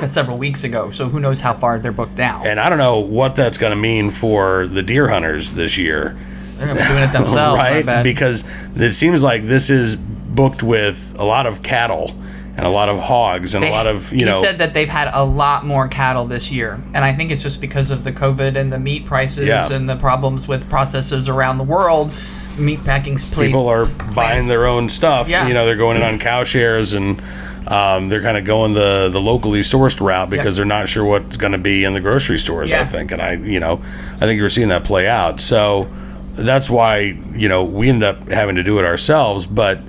several 0.07 0.37
weeks 0.37 0.63
ago, 0.63 0.89
so 0.89 1.07
who 1.09 1.19
knows 1.19 1.39
how 1.39 1.53
far 1.53 1.79
they're 1.79 1.91
booked 1.91 2.17
now. 2.17 2.41
and 2.45 2.59
I 2.59 2.69
don't 2.69 2.77
know 2.77 2.99
what 2.99 3.35
that's 3.35 3.57
going 3.57 3.71
to 3.71 3.75
mean 3.77 4.09
for 4.11 4.67
the 4.67 4.81
deer 4.81 5.07
hunters 5.07 5.53
this 5.53 5.77
year, 5.77 6.15
They're 6.57 6.67
going 6.67 6.77
to 6.77 6.83
be 6.83 6.87
doing 6.89 7.03
it 7.03 7.11
themselves, 7.13 7.59
right? 7.59 8.03
Because 8.03 8.43
it 8.75 8.93
seems 8.93 9.21
like 9.23 9.43
this 9.43 9.69
is 9.69 9.95
booked 9.95 10.63
with 10.63 11.15
a 11.19 11.25
lot 11.25 11.45
of 11.45 11.61
cattle 11.61 12.15
and 12.57 12.65
a 12.65 12.69
lot 12.69 12.89
of 12.89 12.99
hogs 12.99 13.53
and 13.55 13.63
a 13.65 13.69
lot 13.69 13.87
of 13.87 14.11
you 14.11 14.19
he 14.19 14.25
know. 14.25 14.33
said 14.41 14.57
that 14.59 14.73
they've 14.73 14.89
had 14.89 15.09
a 15.13 15.23
lot 15.25 15.65
more 15.65 15.87
cattle 15.87 16.25
this 16.25 16.51
year, 16.51 16.73
and 16.93 16.97
I 17.05 17.13
think 17.13 17.31
it's 17.31 17.43
just 17.43 17.61
because 17.61 17.91
of 17.91 18.03
the 18.03 18.11
COVID 18.11 18.55
and 18.55 18.71
the 18.71 18.79
meat 18.79 19.05
prices 19.05 19.47
Yeah. 19.47 19.71
and 19.71 19.89
the 19.89 19.95
problems 19.97 20.47
with 20.47 20.69
processes 20.69 21.27
around 21.29 21.57
the 21.57 21.63
world. 21.65 22.11
Meat 22.57 22.83
packing 22.83 23.15
place. 23.17 23.47
people 23.47 23.67
are 23.69 23.85
plants. 23.85 24.15
buying 24.15 24.47
their 24.47 24.67
own 24.67 24.89
stuff. 24.89 25.29
Yeah. 25.29 25.47
You 25.47 25.53
know, 25.53 25.65
they're 25.65 25.77
going 25.77 25.95
in 25.95 26.03
on 26.03 26.19
cow 26.19 26.43
shares 26.43 26.91
and 26.91 27.21
um, 27.67 28.09
they're 28.09 28.21
kind 28.21 28.37
of 28.37 28.45
going 28.45 28.73
the 28.73 29.09
the 29.11 29.19
locally 29.19 29.61
sourced 29.61 29.99
route 30.01 30.29
because 30.29 30.55
they're 30.55 30.65
not 30.65 30.89
sure 30.89 31.05
what's 31.05 31.37
going 31.37 31.51
to 31.51 31.57
be 31.57 31.83
in 31.83 31.93
the 31.93 32.01
grocery 32.01 32.37
stores. 32.37 32.71
I 32.71 32.85
think, 32.85 33.11
and 33.11 33.21
I, 33.21 33.33
you 33.33 33.59
know, 33.59 33.81
I 34.15 34.19
think 34.19 34.39
you're 34.39 34.49
seeing 34.49 34.69
that 34.69 34.83
play 34.83 35.07
out. 35.07 35.39
So 35.39 35.89
that's 36.33 36.69
why 36.69 36.99
you 37.33 37.49
know 37.49 37.63
we 37.63 37.89
ended 37.89 38.03
up 38.03 38.27
having 38.29 38.55
to 38.55 38.63
do 38.63 38.79
it 38.79 38.85
ourselves. 38.85 39.45
But 39.45 39.81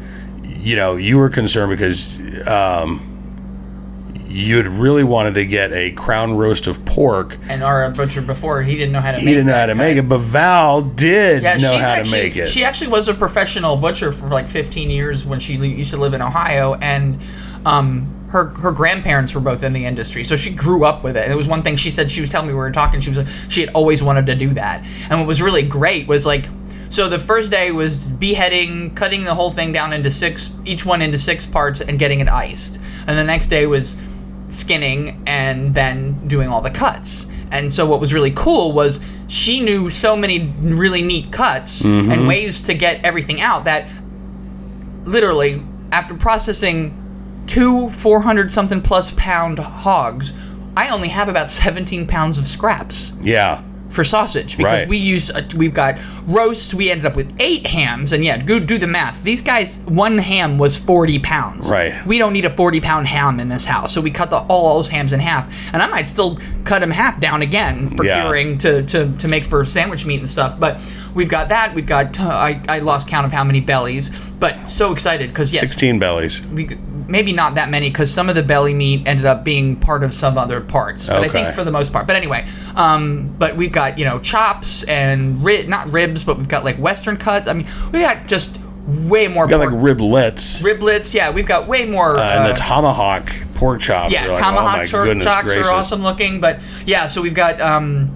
you 0.42 0.76
know, 0.76 0.96
you 0.96 1.18
were 1.18 1.28
concerned 1.28 1.70
because. 1.70 2.18
Um, 2.46 3.08
you'd 4.32 4.66
really 4.66 5.04
wanted 5.04 5.34
to 5.34 5.44
get 5.44 5.72
a 5.72 5.92
crown 5.92 6.36
roast 6.36 6.66
of 6.66 6.84
pork. 6.84 7.36
And 7.48 7.62
our 7.62 7.90
butcher 7.90 8.22
before 8.22 8.62
he 8.62 8.76
didn't 8.76 8.92
know 8.92 9.00
how 9.00 9.12
to. 9.12 9.18
Make 9.18 9.26
it. 9.26 9.26
He 9.26 9.26
make 9.26 9.34
didn't 9.34 9.46
know 9.48 9.54
how 9.54 9.66
to 9.66 9.74
make 9.74 9.96
it, 9.98 10.08
but 10.08 10.18
Val 10.18 10.82
did 10.82 11.42
Yeah, 11.42 11.56
know 11.58 11.76
how 11.76 11.90
actually, 11.90 12.18
to 12.18 12.24
make 12.24 12.36
it. 12.36 12.48
She 12.48 12.64
actually 12.64 12.88
was 12.88 13.08
a 13.08 13.14
professional 13.14 13.76
butcher 13.76 14.10
for 14.10 14.28
like 14.28 14.48
15 14.48 14.90
years 14.90 15.26
when 15.26 15.38
she 15.38 15.54
used 15.54 15.90
to 15.90 15.98
live 15.98 16.14
in 16.14 16.22
Ohio, 16.22 16.74
and 16.74 17.20
um, 17.64 18.06
her 18.30 18.48
her 18.48 18.72
grandparents 18.72 19.34
were 19.34 19.40
both 19.40 19.62
in 19.62 19.72
the 19.72 19.84
industry, 19.84 20.24
so 20.24 20.36
she 20.36 20.50
grew 20.50 20.84
up 20.84 21.04
with 21.04 21.16
it. 21.16 21.24
And 21.24 21.32
it 21.32 21.36
was 21.36 21.48
one 21.48 21.62
thing 21.62 21.76
she 21.76 21.90
said. 21.90 22.10
She 22.10 22.20
was 22.20 22.30
telling 22.30 22.48
me 22.48 22.54
we 22.54 22.58
were 22.58 22.70
talking. 22.70 23.00
She 23.00 23.10
was 23.10 23.28
she 23.48 23.60
had 23.60 23.70
always 23.74 24.02
wanted 24.02 24.26
to 24.26 24.34
do 24.34 24.50
that, 24.54 24.84
and 25.10 25.20
what 25.20 25.26
was 25.26 25.42
really 25.42 25.62
great 25.62 26.06
was 26.06 26.26
like. 26.26 26.46
So 26.88 27.08
the 27.08 27.18
first 27.18 27.50
day 27.50 27.72
was 27.72 28.10
beheading, 28.10 28.94
cutting 28.94 29.24
the 29.24 29.34
whole 29.34 29.50
thing 29.50 29.72
down 29.72 29.94
into 29.94 30.10
six, 30.10 30.50
each 30.66 30.84
one 30.84 31.00
into 31.00 31.16
six 31.16 31.46
parts, 31.46 31.80
and 31.80 31.98
getting 31.98 32.20
it 32.20 32.28
iced. 32.28 32.80
And 33.06 33.16
the 33.16 33.24
next 33.24 33.46
day 33.46 33.66
was 33.66 33.96
skinning 34.50 35.22
and 35.26 35.74
then 35.74 36.28
doing 36.28 36.48
all 36.48 36.60
the 36.60 36.70
cuts. 36.70 37.28
And 37.50 37.72
so 37.72 37.86
what 37.86 37.98
was 38.00 38.12
really 38.12 38.32
cool 38.32 38.72
was 38.72 39.00
she 39.26 39.60
knew 39.60 39.88
so 39.88 40.14
many 40.16 40.40
really 40.60 41.00
neat 41.00 41.32
cuts 41.32 41.82
and 42.12 42.26
ways 42.26 42.62
to 42.64 42.74
get 42.74 43.02
everything 43.04 43.40
out 43.40 43.64
that 43.64 43.88
literally 45.04 45.62
after 45.92 46.14
processing 46.14 46.94
two 47.46 47.88
400 47.90 48.50
something 48.50 48.80
plus 48.80 49.12
pound 49.16 49.58
hogs, 49.58 50.32
I 50.76 50.88
only 50.90 51.08
have 51.08 51.28
about 51.28 51.50
17 51.50 52.06
pounds 52.06 52.38
of 52.38 52.46
scraps 52.46 53.12
yeah. 53.20 53.62
for 53.90 54.04
sausage 54.04 54.56
because 54.56 54.80
Right. 54.80 54.88
we 54.88 54.96
use 54.96 55.30
uh, 55.30 55.46
we've 55.54 55.74
got 55.74 55.98
roasts. 56.26 56.72
We 56.72 56.90
ended 56.90 57.04
up 57.04 57.14
with 57.16 57.30
eight 57.40 57.66
hams, 57.66 58.12
and 58.12 58.24
yeah, 58.24 58.38
go 58.38 58.58
do 58.58 58.78
the 58.78 58.86
math. 58.86 59.22
These 59.22 59.42
guys, 59.42 59.80
one 59.80 60.16
ham 60.16 60.56
was 60.56 60.76
forty 60.78 61.18
pounds. 61.18 61.70
Right. 61.70 61.92
We 62.06 62.16
don't 62.16 62.32
need 62.32 62.46
a 62.46 62.50
forty 62.50 62.80
pound 62.80 63.06
ham 63.06 63.38
in 63.38 63.48
this 63.50 63.66
house, 63.66 63.92
so 63.92 64.00
we 64.00 64.10
cut 64.10 64.30
the, 64.30 64.38
all 64.48 64.76
those 64.76 64.88
hams 64.88 65.12
in 65.12 65.20
half, 65.20 65.52
and 65.74 65.82
I 65.82 65.88
might 65.88 66.08
still 66.08 66.38
cut 66.64 66.78
them 66.78 66.90
half 66.90 67.20
down 67.20 67.42
again 67.42 67.90
for 67.90 68.04
Yeah. 68.04 68.22
curing 68.22 68.56
to, 68.58 68.82
to 68.84 69.12
to 69.18 69.28
make 69.28 69.44
for 69.44 69.62
sandwich 69.66 70.06
meat 70.06 70.20
and 70.20 70.28
stuff. 70.28 70.58
But 70.58 70.80
we've 71.14 71.28
got 71.28 71.50
that. 71.50 71.74
We've 71.74 71.84
got 71.84 72.18
uh, 72.18 72.28
I 72.28 72.62
I 72.68 72.78
lost 72.78 73.08
count 73.08 73.26
of 73.26 73.32
how 73.32 73.44
many 73.44 73.60
bellies, 73.60 74.08
but 74.40 74.70
so 74.70 74.90
excited 74.92 75.28
because 75.30 75.52
yes, 75.52 75.60
16 75.60 75.98
bellies. 75.98 76.46
we, 76.46 76.70
maybe 77.12 77.32
not 77.32 77.54
that 77.54 77.70
many 77.70 77.88
because 77.88 78.12
some 78.12 78.28
of 78.28 78.34
the 78.34 78.42
belly 78.42 78.74
meat 78.74 79.06
ended 79.06 79.26
up 79.26 79.44
being 79.44 79.76
part 79.76 80.02
of 80.02 80.12
some 80.12 80.36
other 80.36 80.60
parts 80.60 81.06
but 81.06 81.20
i 81.20 81.28
think 81.28 81.54
for 81.54 81.62
the 81.62 81.70
most 81.70 81.92
part. 81.92 82.06
But 82.06 82.16
anyway 82.16 82.46
um, 82.74 83.32
but 83.38 83.54
we've 83.54 83.70
got 83.70 83.98
you 83.98 84.04
know 84.04 84.18
chops 84.18 84.82
and 84.84 85.44
ri- 85.44 85.66
not 85.66 85.92
ribs 85.92 86.24
but 86.24 86.38
we've 86.38 86.48
got 86.48 86.64
like 86.64 86.76
western 86.78 87.16
cuts. 87.16 87.46
I 87.46 87.52
mean 87.52 87.66
we 87.92 88.00
got 88.00 88.26
just 88.26 88.60
way 88.86 89.28
more 89.28 89.46
got 89.46 89.60
like 89.60 89.68
riblets. 89.68 90.60
Riblets 90.62 91.14
yeah 91.14 91.30
we've 91.30 91.46
got 91.46 91.68
way 91.68 91.84
more 91.84 92.16
uh, 92.16 92.22
and 92.22 92.44
uh, 92.44 92.48
the 92.48 92.54
tomahawk 92.54 93.30
pork 93.54 93.80
chops. 93.80 94.12
yeah 94.12 94.26
like, 94.26 94.38
tomahawk 94.38 94.80
oh 94.80 94.90
chor- 94.90 95.04
goodness 95.04 95.24
chocks 95.24 95.52
gracious. 95.52 95.68
are 95.68 95.74
awesome 95.74 96.02
looking 96.02 96.40
but 96.40 96.60
yeah 96.86 97.06
so 97.06 97.20
we've 97.22 97.34
got 97.34 97.60
um, 97.60 98.10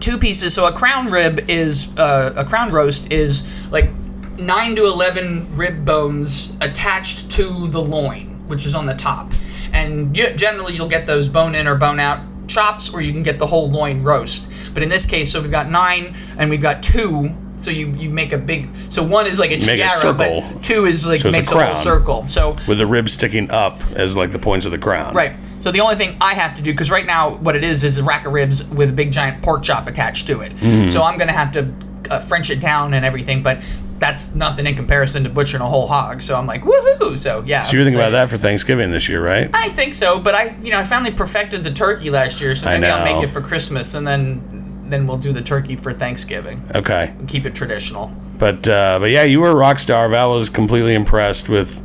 two 0.00 0.18
pieces. 0.18 0.54
So 0.54 0.66
a 0.66 0.72
crown 0.72 1.10
rib 1.10 1.48
is 1.48 1.96
uh, 1.98 2.32
a 2.36 2.44
crown 2.44 2.70
roast 2.70 3.12
is 3.12 3.46
like 3.70 3.90
9 4.38 4.76
to 4.76 4.84
11 4.84 5.56
rib 5.56 5.84
bones 5.84 6.56
attached 6.60 7.30
to 7.32 7.68
the 7.68 7.80
loin 7.80 8.25
which 8.46 8.66
is 8.66 8.74
on 8.74 8.86
the 8.86 8.94
top 8.94 9.32
and 9.72 10.16
you, 10.16 10.32
generally 10.34 10.74
you'll 10.74 10.88
get 10.88 11.06
those 11.06 11.28
bone 11.28 11.54
in 11.54 11.66
or 11.66 11.74
bone 11.74 12.00
out 12.00 12.20
chops 12.48 12.92
or 12.92 13.00
you 13.00 13.12
can 13.12 13.22
get 13.22 13.38
the 13.38 13.46
whole 13.46 13.70
loin 13.70 14.02
roast. 14.02 14.50
But 14.72 14.82
in 14.82 14.88
this 14.88 15.06
case, 15.06 15.32
so 15.32 15.40
we've 15.40 15.50
got 15.50 15.70
nine 15.70 16.16
and 16.38 16.50
we've 16.50 16.60
got 16.60 16.82
two. 16.82 17.32
So 17.56 17.70
you, 17.70 17.88
you 17.92 18.10
make 18.10 18.32
a 18.32 18.38
big 18.38 18.68
so 18.90 19.02
one 19.02 19.26
is 19.26 19.40
like 19.40 19.50
a 19.50 19.56
Make 19.56 19.80
a 19.80 19.84
tiara, 19.84 19.98
circle. 19.98 20.42
but 20.52 20.62
two 20.62 20.84
is 20.84 21.06
like 21.06 21.20
So 21.20 21.28
it's 21.28 21.36
a 21.36 21.38
makes 21.38 21.52
a, 21.52 21.66
whole 21.66 21.76
circle. 21.76 22.28
So 22.28 22.56
with 22.68 22.78
the 22.78 22.86
ribs 22.86 23.12
sticking 23.12 23.50
up 23.50 23.80
as 23.92 24.16
like 24.16 24.30
the 24.30 24.38
points 24.38 24.66
of 24.66 24.72
the 24.72 24.78
crown. 24.78 25.14
Right. 25.14 25.34
So 25.58 25.72
the 25.72 25.80
only 25.80 25.96
thing 25.96 26.16
I 26.20 26.34
have 26.34 26.54
to 26.56 26.62
do, 26.62 26.72
because 26.72 26.90
right 26.90 27.06
now 27.06 27.36
what 27.36 27.56
it 27.56 27.64
is 27.64 27.82
is 27.82 27.96
a 27.96 28.04
rack 28.04 28.26
of 28.26 28.34
ribs 28.34 28.68
with 28.68 28.90
a 28.90 28.92
big 28.92 29.10
giant 29.10 29.42
pork 29.42 29.62
chop 29.62 29.88
attached 29.88 30.26
to 30.26 30.40
it. 30.42 30.52
Mm-hmm. 30.56 30.86
So 30.86 31.02
I'm 31.02 31.18
gonna 31.18 31.32
have 31.32 31.50
to 31.52 31.72
uh, 32.10 32.20
French 32.20 32.50
it 32.50 32.60
down 32.60 32.92
and 32.92 33.06
everything, 33.06 33.42
but 33.42 33.58
that's 33.98 34.34
nothing 34.34 34.66
in 34.66 34.74
comparison 34.74 35.24
to 35.24 35.30
butchering 35.30 35.62
a 35.62 35.66
whole 35.66 35.86
hog. 35.86 36.22
So 36.22 36.36
I'm 36.36 36.46
like, 36.46 36.62
woohoo! 36.62 37.18
So 37.18 37.42
yeah. 37.46 37.62
So 37.64 37.76
you're 37.76 37.84
thinking 37.84 38.00
about 38.00 38.10
that 38.10 38.28
for 38.28 38.36
Thanksgiving 38.36 38.90
this 38.90 39.08
year, 39.08 39.24
right? 39.24 39.50
I 39.54 39.68
think 39.70 39.94
so, 39.94 40.18
but 40.18 40.34
I, 40.34 40.56
you 40.62 40.70
know, 40.70 40.78
I 40.78 40.84
finally 40.84 41.12
perfected 41.12 41.64
the 41.64 41.72
turkey 41.72 42.10
last 42.10 42.40
year, 42.40 42.54
so 42.54 42.68
I 42.68 42.78
maybe 42.78 42.90
I'll 42.90 43.04
make 43.04 43.22
it 43.24 43.30
for 43.30 43.40
Christmas, 43.40 43.94
and 43.94 44.06
then 44.06 44.84
then 44.88 45.06
we'll 45.06 45.18
do 45.18 45.32
the 45.32 45.42
turkey 45.42 45.76
for 45.76 45.92
Thanksgiving. 45.92 46.62
Okay. 46.74 47.12
Keep 47.26 47.46
it 47.46 47.54
traditional. 47.54 48.12
But 48.38 48.68
uh, 48.68 48.98
but 48.98 49.10
yeah, 49.10 49.24
you 49.24 49.40
were 49.40 49.50
a 49.50 49.54
rock 49.54 49.78
star. 49.78 50.08
Val 50.08 50.34
was 50.34 50.50
completely 50.50 50.94
impressed 50.94 51.48
with 51.48 51.82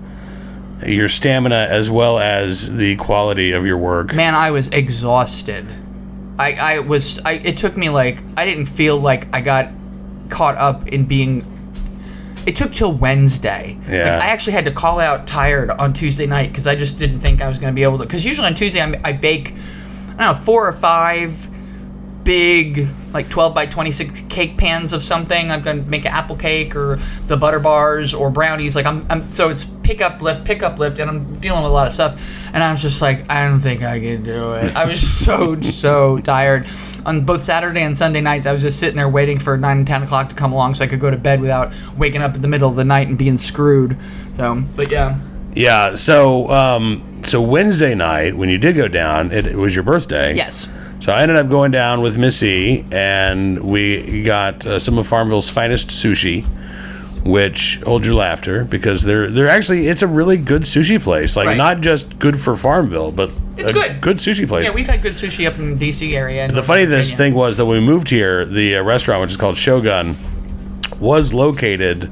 your 0.86 1.08
stamina 1.08 1.68
as 1.70 1.90
well 1.90 2.20
as 2.20 2.76
the 2.76 2.96
quality 2.98 3.52
of 3.52 3.66
your 3.66 3.78
work. 3.78 4.14
Man, 4.14 4.36
I 4.36 4.52
was 4.52 4.68
exhausted. 4.70 5.66
I, 6.40 6.54
I 6.54 6.80
was 6.80 7.20
I 7.20 7.34
it 7.34 7.58
took 7.58 7.78
me 7.78 7.90
like 7.90 8.20
I 8.36 8.46
didn't 8.46 8.66
feel 8.66 8.98
like 8.98 9.34
I 9.34 9.42
got 9.42 9.70
caught 10.30 10.56
up 10.58 10.88
in 10.88 11.06
being 11.06 11.46
it 12.48 12.56
took 12.56 12.72
till 12.74 12.94
Wednesday. 12.94 13.78
Yeah. 13.88 14.16
Like, 14.16 14.24
I 14.24 14.28
actually 14.28 14.54
had 14.54 14.66
to 14.66 14.72
call 14.72 15.00
out 15.00 15.28
tired 15.28 15.70
on 15.72 15.94
Tuesday 15.94 16.26
night 16.26 16.50
because 16.50 16.68
I 16.68 16.76
just 16.76 16.98
didn't 16.98 17.20
think 17.20 17.42
I 17.42 17.48
was 17.48 17.60
going 17.60 17.72
to 17.72 17.76
be 17.76 17.84
able 17.84 17.98
to. 18.00 18.06
Because 18.06 18.26
usually 18.26 18.48
on 18.48 18.56
Tuesday 18.56 18.82
I'm, 18.82 18.96
I 19.04 19.14
bake, 19.14 19.54
I 19.54 20.08
don't 20.08 20.18
know, 20.18 20.34
four 20.34 20.68
or 20.68 20.74
five 20.74 21.48
big, 22.24 22.88
like 23.14 23.30
12 23.30 23.54
by 23.54 23.66
26 23.66 24.22
cake 24.30 24.58
pans 24.58 24.94
of 24.94 25.02
something. 25.02 25.52
I'm 25.52 25.62
going 25.62 25.84
to 25.84 25.90
make 25.90 26.06
an 26.06 26.12
apple 26.12 26.36
cake 26.36 26.76
or 26.76 27.00
the 27.28 27.38
butter 27.38 27.60
bars 27.60 28.14
or 28.14 28.30
brownies. 28.30 28.76
Like 28.76 28.86
I'm, 28.86 29.06
I'm 29.10 29.32
so 29.32 29.50
it's 29.50 29.64
pick 29.64 30.02
up 30.02 30.22
lift, 30.22 30.46
pick 30.46 30.64
up 30.64 30.80
lift, 30.80 31.00
and 31.00 31.10
I'm 31.10 31.40
dealing 31.40 31.62
with 31.62 31.72
a 31.72 31.74
lot 31.74 31.88
of 31.88 31.94
stuff. 31.94 32.22
And 32.54 32.64
I 32.64 32.72
was 32.72 32.82
just 32.82 33.02
like, 33.02 33.30
I 33.30 33.48
don't 33.48 33.60
think 33.60 33.82
I 33.82 34.00
can 34.00 34.24
do 34.24 34.54
it. 34.54 34.76
I 34.76 34.86
was 34.86 35.00
so 35.26 35.60
so 35.62 36.20
tired. 36.20 36.68
On 37.06 37.26
both 37.26 37.42
Saturday 37.42 37.82
and 37.82 37.98
Sunday 37.98 38.22
nights, 38.22 38.46
I 38.46 38.52
was 38.52 38.62
just 38.62 38.80
sitting 38.80 38.98
there 38.98 39.10
waiting 39.10 39.40
for 39.40 39.58
nine 39.58 39.80
and 39.80 39.88
ten 39.88 40.04
o'clock 40.04 40.30
to 40.30 40.36
come 40.36 40.54
along 40.54 40.76
so 40.76 40.84
I 40.84 40.88
could 40.88 41.00
go 41.00 41.10
to 41.10 41.18
bed 41.18 41.42
without 41.42 41.74
waking 41.98 42.22
up 42.22 42.36
in 42.36 42.42
the 42.42 42.48
middle 42.48 42.70
of 42.70 42.76
the 42.76 42.86
night 42.86 43.08
and 43.08 43.18
being 43.18 43.38
screwed. 43.38 43.98
So, 44.38 44.64
but 44.76 44.92
yeah, 44.92 45.20
Yeah. 45.56 45.96
So 45.96 46.50
um, 46.50 47.24
so 47.24 47.42
Wednesday 47.42 47.96
night 47.96 48.36
when 48.36 48.50
you 48.50 48.58
did 48.58 48.76
go 48.76 48.88
down, 48.88 49.32
it, 49.32 49.46
it 49.46 49.56
was 49.56 49.76
your 49.76 49.84
birthday. 49.84 50.36
yes, 50.36 50.72
So 51.02 51.12
I 51.12 51.24
ended 51.24 51.38
up 51.38 51.50
going 51.50 51.72
down 51.72 52.02
with 52.02 52.18
Missy, 52.18 52.86
and 52.92 53.60
we 53.64 54.22
got 54.24 54.64
uh, 54.66 54.78
some 54.78 55.00
of 55.00 55.08
Farmville's 55.08 55.50
finest 55.50 55.88
sushi, 55.88 56.46
which 57.26 57.80
hold 57.84 58.06
your 58.06 58.14
laughter 58.14 58.64
because 58.66 59.02
they're 59.02 59.30
they're 59.30 59.50
actually 59.50 59.88
it's 59.88 60.04
a 60.04 60.08
really 60.08 60.38
good 60.38 60.62
sushi 60.62 61.02
place. 61.02 61.36
Like 61.36 61.48
Right. 61.48 61.58
not 61.58 61.82
just 61.82 62.20
good 62.20 62.40
for 62.40 62.56
Farmville, 62.56 63.12
but 63.12 63.32
It's 63.58 63.72
a 63.72 63.74
good. 63.74 64.00
good 64.02 64.18
sushi 64.18 64.48
place. 64.48 64.68
yeah, 64.68 64.74
we've 64.76 64.86
had 64.88 65.02
good 65.02 65.14
sushi 65.14 65.48
up 65.48 65.58
in 65.58 65.76
the 65.78 65.90
DC 65.90 66.14
area. 66.16 66.44
and 66.46 66.54
the 66.54 66.62
funny 66.64 66.86
this 66.86 67.12
Virginia. 67.12 67.18
thing 67.18 67.34
was 67.34 67.58
that 67.58 67.66
when 67.66 67.80
we 67.82 67.86
moved 67.86 68.10
here, 68.10 68.46
the 68.46 68.76
uh, 68.78 68.84
restaurant, 68.84 69.22
which 69.22 69.32
is 69.32 69.38
called 69.38 69.58
Shogun, 69.58 70.16
was 71.00 71.34
located 71.34 72.12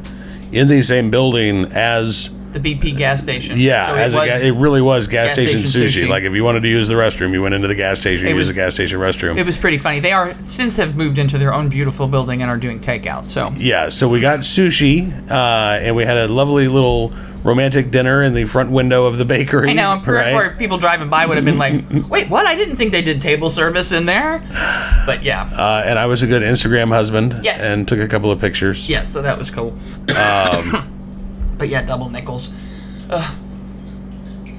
in 0.51 0.67
the 0.67 0.81
same 0.81 1.11
building 1.11 1.65
as 1.73 2.31
the 2.61 2.75
BP 2.75 2.97
gas 2.97 3.21
station. 3.21 3.57
yeah, 3.59 3.87
so 3.87 3.95
it 3.95 4.01
a 4.01 4.03
was, 4.05 4.13
ga- 4.15 4.47
it 4.47 4.53
really 4.55 4.81
was 4.81 5.07
gas, 5.07 5.27
gas 5.29 5.33
station, 5.33 5.57
station 5.67 5.87
sushi. 5.87 6.05
sushi. 6.07 6.09
Like 6.09 6.23
if 6.23 6.33
you 6.33 6.43
wanted 6.43 6.61
to 6.61 6.67
use 6.69 6.87
the 6.87 6.95
restroom, 6.95 7.31
you 7.33 7.41
went 7.41 7.55
into 7.55 7.67
the 7.67 7.75
gas 7.75 7.99
station, 7.99 8.27
you 8.27 8.35
was- 8.35 8.47
used 8.47 8.57
the 8.57 8.61
gas 8.61 8.73
station 8.73 8.99
restroom. 8.99 9.37
It 9.37 9.45
was 9.45 9.57
pretty 9.57 9.77
funny. 9.77 9.99
They 9.99 10.11
are 10.11 10.33
since 10.43 10.77
have 10.77 10.95
moved 10.95 11.19
into 11.19 11.37
their 11.37 11.53
own 11.53 11.69
beautiful 11.69 12.07
building 12.07 12.41
and 12.41 12.49
are 12.51 12.57
doing 12.57 12.79
takeout. 12.79 13.29
So 13.29 13.51
Yeah, 13.57 13.89
so 13.89 14.07
we 14.09 14.19
got 14.21 14.39
sushi, 14.39 15.11
uh, 15.29 15.79
and 15.81 15.95
we 15.95 16.03
had 16.05 16.17
a 16.17 16.27
lovely 16.27 16.67
little 16.67 17.11
romantic 17.41 17.89
dinner 17.89 18.21
in 18.23 18.33
the 18.33 18.43
front 18.43 18.69
window 18.69 19.05
of 19.05 19.17
the 19.17 19.23
bakery. 19.23 19.69
I 19.69 19.73
know, 19.73 19.93
and 19.93 20.05
right? 20.07 20.57
people 20.57 20.77
driving 20.77 21.07
by 21.07 21.25
would 21.25 21.37
have 21.37 21.45
been 21.45 21.57
like, 21.57 21.85
"Wait, 22.09 22.29
what? 22.29 22.45
I 22.45 22.53
didn't 22.55 22.75
think 22.75 22.91
they 22.91 23.01
did 23.01 23.21
table 23.21 23.49
service 23.49 23.93
in 23.93 24.05
there." 24.05 24.41
But 25.05 25.23
yeah, 25.23 25.43
Uh, 25.57 25.81
and 25.85 25.97
I 25.97 26.05
was 26.05 26.21
a 26.21 26.27
good 26.27 26.41
Instagram 26.43 26.89
husband. 26.89 27.39
Yes. 27.41 27.63
And 27.65 27.87
took 27.87 27.99
a 27.99 28.07
couple 28.09 28.29
of 28.29 28.41
pictures. 28.41 28.89
yes, 28.89 29.07
so 29.07 29.21
that 29.21 29.37
was 29.37 29.49
cool. 29.51 29.73
Um, 30.17 30.95
but 31.59 31.69
yeah, 31.69 31.83
double 31.83 32.09
nickels. 32.09 32.49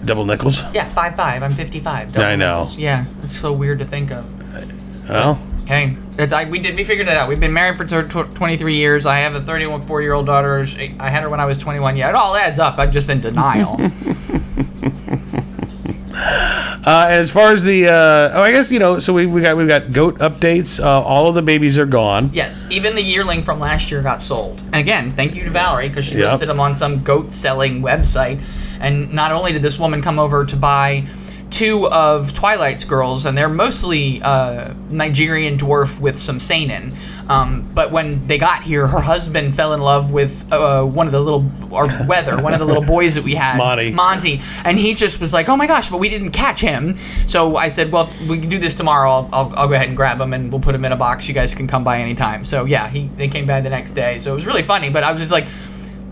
Double 0.05 0.25
nickels. 0.25 0.63
Yeah, 0.73 0.89
five 0.89 1.17
five. 1.17 1.43
I'm 1.43 1.53
55. 1.53 2.13
Double 2.13 2.27
I 2.27 2.37
know. 2.37 2.59
nickels. 2.61 2.79
Yeah, 2.79 3.05
it's 3.25 3.37
so 3.39 3.53
weird 3.53 3.81
to 3.81 3.85
think 3.85 4.13
of. 4.13 4.55
Uh, 4.55 4.65
well, 5.09 5.35
Hey, 5.67 5.95
it's, 6.19 6.33
I, 6.33 6.49
we 6.49 6.59
did. 6.59 6.75
We 6.75 6.83
figured 6.85 7.07
it 7.07 7.17
out. 7.17 7.29
We've 7.29 7.39
been 7.39 7.53
married 7.53 7.77
for 7.79 7.85
tw- 7.85 8.09
tw- 8.11 8.35
23 8.35 8.75
years. 8.75 9.07
I 9.07 9.19
have 9.21 9.35
a 9.37 9.41
31, 9.41 9.83
four 9.83 10.03
year 10.03 10.15
old 10.15 10.27
daughter. 10.27 10.67
She- 10.67 10.97
I 10.99 11.11
had 11.11 11.23
her 11.23 11.29
when 11.29 11.39
I 11.39 11.45
was 11.45 11.59
21. 11.59 11.97
Yeah, 11.97 12.09
it 12.09 12.15
all 12.17 12.35
adds 12.35 12.59
up. 12.59 12.79
I'm 12.79 12.91
just 12.91 13.09
in 13.09 13.21
denial. 13.21 13.77
uh, 16.87 17.07
as 17.11 17.31
far 17.31 17.53
as 17.53 17.63
the, 17.63 17.87
uh, 17.89 17.93
oh, 18.39 18.43
I 18.43 18.53
guess 18.53 18.71
you 18.73 18.79
know. 18.79 18.99
So 18.99 19.13
we 19.13 19.27
we 19.27 19.43
got 19.43 19.57
we've 19.57 19.69
got 19.69 19.93
goat 19.93 20.19
updates. 20.19 20.83
Uh, 20.83 21.03
all 21.03 21.29
of 21.29 21.35
the 21.35 21.43
babies 21.43 21.79
are 21.79 21.87
gone. 21.87 22.31
yes, 22.33 22.67
even 22.71 22.95
the 22.95 23.03
yearling 23.03 23.43
from 23.43 23.61
last 23.61 23.91
year 23.91 24.03
got 24.03 24.23
sold. 24.23 24.61
And 24.73 24.77
again, 24.77 25.13
thank 25.13 25.35
you 25.35 25.45
to 25.45 25.51
Valerie 25.51 25.89
because 25.89 26.05
she 26.07 26.17
Yep. 26.17 26.33
listed 26.33 26.49
them 26.49 26.61
on 26.61 26.75
some 26.75 27.03
goat 27.03 27.33
selling 27.33 27.83
website. 27.83 28.41
And 28.81 29.13
not 29.13 29.31
only 29.33 29.53
did 29.53 29.63
this 29.63 29.79
woman 29.79 30.01
come 30.01 30.19
over 30.19 30.45
to 30.47 30.57
buy 30.57 31.05
two 31.51 31.87
of 31.89 32.33
Twilight's 32.33 32.85
girls, 32.85 33.25
and 33.27 33.37
they're 33.37 33.49
mostly 33.49 34.23
uh, 34.23 34.73
Nigerian 34.89 35.59
dwarf 35.59 36.01
with 36.01 36.19
some 36.19 36.39
Saanen. 36.39 36.95
Um, 37.31 37.71
but 37.75 37.93
when 37.93 38.27
they 38.27 38.39
got 38.39 38.63
here, 38.65 38.87
her 38.89 39.01
husband 39.01 39.55
fell 39.55 39.73
in 39.73 39.81
love 39.81 40.11
with 40.11 40.53
uh, 40.53 40.85
one 40.85 41.07
of 41.07 41.13
the 41.13 41.21
little, 41.21 41.45
or 41.71 41.87
wether, 42.07 42.43
one 42.43 42.53
of 42.53 42.59
the 42.59 42.65
little 42.65 42.83
boys 42.83 43.15
that 43.15 43.23
we 43.23 43.37
had, 43.37 43.57
Monty. 43.57 43.93
Monty, 43.93 44.41
and 44.65 44.77
he 44.77 44.95
just 44.95 45.21
was 45.21 45.33
like, 45.33 45.49
"Oh 45.49 45.57
my 45.57 45.67
gosh!" 45.69 45.91
But 45.91 45.99
we 45.99 46.09
didn't 46.09 46.33
catch 46.33 46.61
him. 46.61 46.97
So 47.27 47.57
I 47.57 47.69
said, 47.69 47.93
"Well, 47.93 48.11
we 48.29 48.39
can 48.41 48.49
do 48.49 48.59
this 48.59 48.75
tomorrow. 48.75 49.09
I'll, 49.11 49.29
I'll, 49.33 49.53
I'll 49.57 49.69
go 49.69 49.75
ahead 49.75 49.87
and 49.89 49.97
grab 49.97 50.21
him, 50.21 50.33
and 50.33 50.51
we'll 50.51 50.61
put 50.61 50.75
him 50.75 50.85
in 50.85 50.91
a 50.91 50.97
box. 50.97 51.29
You 51.29 51.35
guys 51.35 51.55
can 51.55 51.69
come 51.69 51.85
by 51.85 52.01
anytime." 52.01 52.45
So 52.45 52.65
yeah, 52.65 52.89
he 52.89 53.09
they 53.17 53.29
came 53.29 53.47
by 53.47 53.61
the 53.61 53.71
next 53.71 53.93
day. 53.93 54.19
So 54.19 54.33
it 54.33 54.35
was 54.35 54.47
really 54.47 54.65
funny. 54.65 54.91
But 54.91 55.05
I 55.05 55.13
was 55.13 55.21
just 55.21 55.33
like. 55.33 55.47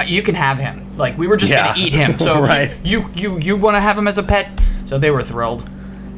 You 0.06 0.22
can 0.22 0.36
have 0.36 0.58
him. 0.58 0.80
Like 0.96 1.18
we 1.18 1.26
were 1.26 1.36
just 1.36 1.50
Yeah. 1.50 1.66
gonna 1.74 1.80
eat 1.84 1.92
him. 1.92 2.16
So 2.20 2.40
Right. 2.42 2.70
you 2.84 3.10
you 3.14 3.40
you 3.40 3.56
want 3.56 3.74
to 3.74 3.80
have 3.80 3.98
him 3.98 4.06
as 4.06 4.16
a 4.16 4.22
pet? 4.22 4.48
So 4.84 4.96
they 4.96 5.10
were 5.10 5.24
thrilled. 5.24 5.68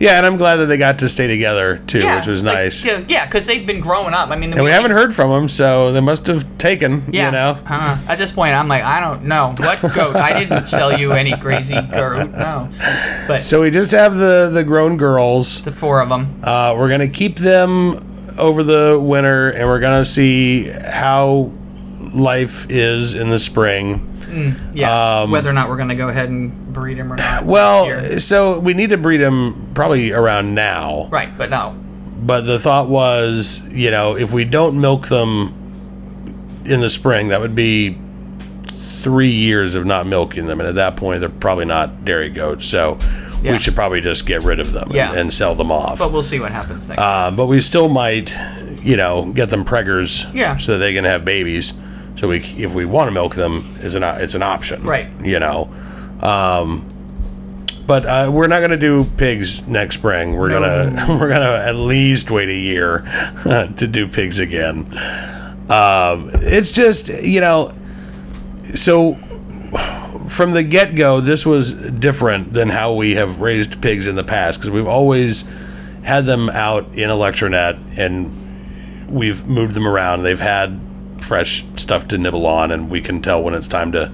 Yeah, 0.00 0.16
and 0.16 0.24
I'm 0.24 0.38
glad 0.38 0.56
that 0.56 0.66
they 0.66 0.78
got 0.78 0.98
to 1.00 1.08
stay 1.10 1.26
together 1.26 1.76
too, 1.86 1.98
Yeah, 2.00 2.16
which 2.16 2.26
was 2.26 2.42
like, 2.42 2.54
nice. 2.54 2.82
Yeah, 2.84 3.04
yeah, 3.06 3.26
because 3.26 3.46
they've 3.46 3.66
been 3.66 3.80
growing 3.80 4.14
up. 4.14 4.30
I 4.30 4.36
mean, 4.36 4.52
And 4.54 4.64
we 4.64 4.70
haven't 4.70 4.92
heard 4.92 5.14
from 5.14 5.28
them, 5.30 5.46
so 5.46 5.92
they 5.92 6.00
must 6.00 6.26
have 6.26 6.44
taken. 6.56 7.02
Yeah. 7.12 7.26
You 7.26 7.32
know. 7.32 7.58
Uh, 7.66 7.98
at 8.08 8.16
this 8.16 8.32
point, 8.32 8.54
I'm 8.54 8.66
like, 8.66 8.82
I 8.82 8.98
don't 8.98 9.24
know 9.24 9.54
what 9.58 9.80
goat. 9.94 10.16
I 10.16 10.32
didn't 10.40 10.64
sell 10.66 10.98
you 10.98 11.12
any 11.12 11.36
crazy 11.36 11.74
goat. 11.80 12.30
No. 12.32 12.70
But 13.28 13.42
So 13.42 13.60
we 13.60 13.70
just 13.70 13.90
have 13.90 14.16
the 14.16 14.50
the 14.50 14.64
grown 14.64 14.96
girls. 14.96 15.60
the 15.62 15.70
four 15.72 16.00
of 16.00 16.08
them. 16.08 16.40
Uh, 16.42 16.74
we're 16.78 16.88
gonna 16.88 17.06
keep 17.08 17.36
them 17.36 18.06
over 18.38 18.62
the 18.62 18.98
winter, 18.98 19.50
and 19.50 19.68
we're 19.68 19.80
gonna 19.80 20.04
see 20.06 20.70
how 20.70 21.52
life 22.14 22.66
is 22.70 23.12
in 23.14 23.28
the 23.28 23.38
spring. 23.38 24.06
Yeah. 24.72 25.20
um, 25.22 25.30
whether 25.30 25.50
or 25.50 25.52
not 25.52 25.68
we're 25.68 25.76
gonna 25.76 25.94
go 25.96 26.08
ahead 26.08 26.28
and 26.30 26.59
breed 26.70 26.98
him 26.98 27.12
or 27.12 27.16
not. 27.16 27.44
Well, 27.46 27.84
here. 27.86 28.20
so 28.20 28.58
we 28.58 28.74
need 28.74 28.90
to 28.90 28.96
breed 28.96 29.18
them 29.18 29.70
probably 29.74 30.12
around 30.12 30.54
now. 30.54 31.08
right, 31.10 31.30
but 31.36 31.50
no. 31.50 31.74
But 32.22 32.42
the 32.42 32.58
thought 32.58 32.88
was, 32.88 33.66
you 33.68 33.90
know, 33.90 34.16
if 34.16 34.32
we 34.32 34.44
don't 34.44 34.80
milk 34.80 35.08
them 35.08 35.54
in 36.66 36.80
the 36.80 36.90
spring, 36.90 37.28
that 37.28 37.40
would 37.40 37.54
be 37.54 37.96
three 39.00 39.30
years 39.30 39.74
of 39.74 39.86
not 39.86 40.06
milking 40.06 40.46
them, 40.46 40.60
and 40.60 40.68
at 40.68 40.74
that 40.74 40.96
point, 40.96 41.20
they're 41.20 41.28
probably 41.30 41.64
not 41.64 42.04
dairy 42.04 42.28
goats. 42.28 42.66
So 42.66 42.98
Yeah. 43.42 43.52
we 43.52 43.58
should 43.58 43.74
probably 43.74 44.02
just 44.02 44.26
get 44.26 44.42
rid 44.44 44.60
of 44.60 44.72
them 44.74 44.84
and- 44.88 44.94
Yeah. 44.94 45.14
and, 45.14 45.32
sell 45.32 45.54
them 45.54 45.72
off. 45.72 45.98
But 45.98 46.12
we'll 46.12 46.22
see 46.22 46.38
what 46.38 46.52
happens 46.52 46.86
next. 46.88 47.00
Uh, 47.00 47.30
but 47.30 47.46
we 47.46 47.62
still 47.62 47.88
might, 47.88 48.34
you 48.82 48.98
know, 48.98 49.32
get 49.32 49.48
them 49.48 49.64
preggers, 49.64 50.26
Yeah. 50.34 50.58
so 50.58 50.72
that 50.72 50.78
they 50.78 50.92
can 50.92 51.04
have 51.04 51.24
babies. 51.24 51.72
So 52.16 52.28
we, 52.28 52.44
if 52.58 52.74
we 52.74 52.84
want 52.84 53.06
to 53.08 53.12
milk 53.12 53.34
them, 53.36 53.64
is 53.80 53.94
an 53.94 54.02
it's 54.04 54.34
an 54.34 54.42
option, 54.42 54.82
Right. 54.82 55.06
You 55.24 55.40
know, 55.40 55.70
um, 56.22 56.86
but 57.86 58.06
uh, 58.06 58.30
we're 58.32 58.46
not 58.46 58.58
going 58.60 58.70
to 58.70 58.76
do 58.76 59.04
pigs 59.16 59.66
next 59.66 59.96
spring. 59.96 60.36
We're 60.36 60.48
No. 60.50 60.60
gonna 60.90 61.06
we're 61.18 61.28
gonna 61.28 61.56
at 61.66 61.74
least 61.74 62.30
wait 62.30 62.48
a 62.48 62.54
year 62.54 63.00
to 63.76 63.86
do 63.88 64.06
pigs 64.06 64.38
again. 64.38 64.86
Um, 65.68 66.30
it's 66.34 66.72
just 66.72 67.08
you 67.08 67.40
know, 67.40 67.72
so 68.74 69.14
from 70.28 70.52
the 70.52 70.62
get 70.62 70.94
go, 70.94 71.20
this 71.20 71.44
was 71.44 71.72
different 71.72 72.52
than 72.52 72.68
how 72.68 72.92
we 72.94 73.14
have 73.16 73.40
raised 73.40 73.80
pigs 73.82 74.06
in 74.06 74.14
the 74.14 74.24
past 74.24 74.60
because 74.60 74.70
we've 74.70 74.86
always 74.86 75.48
had 76.02 76.24
them 76.26 76.48
out 76.50 76.84
in 76.94 77.10
Electronet 77.10 77.98
and 77.98 79.10
we've 79.10 79.46
moved 79.46 79.74
them 79.74 79.86
around. 79.88 80.22
They've 80.22 80.38
had 80.38 80.78
fresh 81.20 81.64
stuff 81.76 82.08
to 82.08 82.18
nibble 82.18 82.46
on, 82.46 82.70
and 82.70 82.88
we 82.90 83.00
can 83.00 83.20
tell 83.20 83.42
when 83.42 83.54
it's 83.54 83.68
time 83.68 83.92
to 83.92 84.10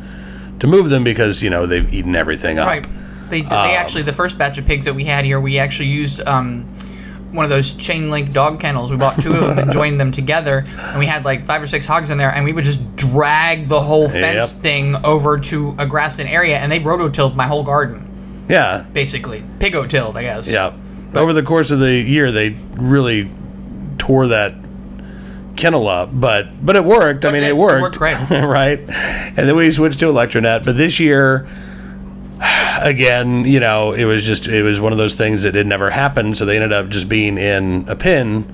to 0.61 0.67
move 0.67 0.89
them 0.91 1.05
because 1.05 1.43
you 1.43 1.51
know 1.51 1.67
they've 1.67 1.93
eaten 1.93 2.15
everything 2.17 2.59
up. 2.59 2.69
right. 2.69 2.87
They, 3.29 3.41
they 3.41 3.47
um, 3.49 3.67
actually 3.71 4.03
the 4.03 4.13
first 4.13 4.39
batch 4.39 4.57
of 4.59 4.67
pigs 4.67 4.85
that 4.85 4.95
we 4.95 5.03
had 5.05 5.25
here, 5.25 5.41
we 5.41 5.59
actually 5.59 5.89
used 5.89 6.21
um, 6.29 6.63
one 7.33 7.45
of 7.45 7.51
those 7.51 7.73
chain 7.73 8.09
link 8.09 8.33
dog 8.33 8.61
kennels. 8.61 8.91
We 8.93 8.97
bought 8.97 9.21
two 9.21 9.33
of 9.35 9.41
them 9.41 9.59
and 9.59 9.73
joined 9.81 10.01
them 10.01 10.13
together, 10.13 10.65
and 10.69 10.99
we 11.01 11.07
had 11.07 11.25
like 11.25 11.45
five 11.45 11.61
or 11.61 11.67
six 11.67 11.85
hogs 11.87 12.11
in 12.11 12.19
there, 12.19 12.31
and 12.31 12.45
we 12.45 12.53
would 12.53 12.63
just 12.65 12.95
drag 12.95 13.67
the 13.67 13.81
whole 13.83 14.09
fence 14.09 14.55
Yep. 14.55 14.63
thing 14.63 14.95
over 15.05 15.39
to 15.41 15.75
a 15.79 15.87
grassed-in 15.87 16.29
area, 16.29 16.57
and 16.59 16.71
they 16.71 16.79
rototilled 16.79 17.35
my 17.35 17.47
whole 17.49 17.65
garden, 17.65 18.09
Yeah. 18.49 18.85
basically. 18.93 19.43
Pigo-tilled, 19.59 20.17
I 20.17 20.23
guess. 20.23 20.49
Yeah. 20.51 20.73
Over 21.15 21.33
the 21.33 21.43
course 21.43 21.73
of 21.73 21.81
the 21.81 21.93
year, 21.95 22.31
they 22.31 22.51
really 22.77 23.29
tore 23.99 24.29
that 24.29 24.55
kennel 25.57 25.89
up, 25.89 26.11
but 26.13 26.49
but 26.65 26.77
it 26.77 26.85
worked. 26.85 27.25
I 27.25 27.33
mean, 27.33 27.43
it- 27.43 27.47
it 27.47 27.51
it 27.51 27.57
worked. 27.57 27.83
worked 27.83 27.99
great. 27.99 28.17
right? 28.31 28.79
And 28.79 29.37
then 29.49 29.57
we 29.57 29.71
switched 29.71 29.99
to 30.01 30.07
Electronet. 30.07 30.65
But 30.65 30.77
this 30.77 31.01
year, 31.01 31.47
again, 32.83 33.45
you 33.45 33.61
know, 33.61 33.93
it 33.93 34.05
was 34.05 34.25
just 34.25 34.47
it 34.49 34.63
was 34.63 34.81
one 34.81 34.93
of 34.93 34.99
those 34.99 35.15
things 35.15 35.43
that 35.45 35.55
had 35.55 35.67
never 35.67 35.91
happened. 35.91 36.37
So 36.37 36.45
they 36.45 36.57
ended 36.57 36.73
up 36.73 36.89
just 36.89 37.09
being 37.09 37.39
in 37.39 37.85
a 37.89 37.97
pin 37.97 38.53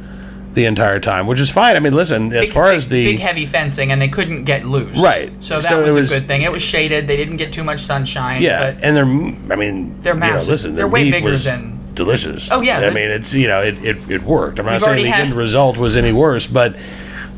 the 0.54 0.66
entire 0.66 1.00
time, 1.00 1.26
which 1.26 1.40
is 1.40 1.48
fine. 1.50 1.76
I 1.76 1.78
mean, 1.80 1.94
listen, 1.94 2.30
as 2.32 2.44
Big, 2.46 2.52
far 2.52 2.68
big- 2.68 2.76
as 2.76 2.88
the 2.88 3.04
big 3.04 3.18
heavy 3.20 3.46
fencing, 3.46 3.90
and 3.90 4.02
they 4.02 4.08
couldn't 4.08 4.42
get 4.42 4.64
loose. 4.64 4.98
Right. 4.98 5.32
So 5.42 5.54
that 5.56 5.62
So 5.64 5.82
was, 5.82 5.94
was- 5.94 6.12
a 6.12 6.18
good 6.20 6.26
thing. 6.26 6.42
It 6.42 6.52
was 6.52 6.62
shaded. 6.62 7.06
They 7.06 7.16
didn't 7.16 7.38
get 7.38 7.52
too 7.54 7.64
much 7.64 7.80
sunshine. 7.80 8.42
Yeah, 8.42 8.76
and 8.82 8.94
they're, 8.96 9.04
I 9.52 9.56
mean, 9.58 9.98
They're 10.02 10.12
you 10.14 10.20
know, 10.20 10.26
massive. 10.26 10.50
listen, 10.50 10.76
They're 10.76 10.86
way 10.86 11.10
bigger 11.10 11.30
was 11.30 11.44
than- 11.44 11.78
delicious. 11.94 12.50
Oh, 12.50 12.60
yeah, 12.60 12.80
I 12.80 12.90
mean, 12.90 13.10
it's 13.10 13.32
you 13.32 13.48
know, 13.48 13.62
it, 13.62 13.82
it, 13.84 14.10
it 14.10 14.22
worked. 14.22 14.58
I'm 14.58 14.66
not 14.66 14.72
We've 14.74 14.82
saying 14.82 15.04
the 15.04 15.10
had- 15.10 15.26
end 15.26 15.34
result 15.34 15.76
was 15.76 15.96
any 15.96 16.12
worse, 16.12 16.46
but 16.46 16.76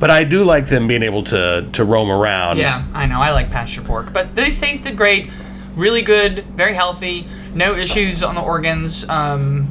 but 0.00 0.10
I 0.10 0.24
do 0.24 0.44
like 0.44 0.66
them 0.66 0.86
being 0.86 1.02
able 1.02 1.24
to 1.24 1.68
to 1.72 1.84
roam 1.84 2.10
around. 2.10 2.58
Yeah, 2.58 2.84
I 2.92 3.06
know. 3.06 3.20
I 3.20 3.30
like 3.32 3.50
pasture 3.50 3.82
pork, 3.82 4.12
but 4.12 4.34
these 4.36 4.60
tasted 4.60 4.96
great. 4.96 5.30
Really 5.76 6.02
good, 6.02 6.44
very 6.56 6.74
healthy. 6.74 7.26
No 7.54 7.74
issues 7.74 8.22
on 8.22 8.34
the 8.36 8.40
organs. 8.42 9.08
Um, 9.08 9.68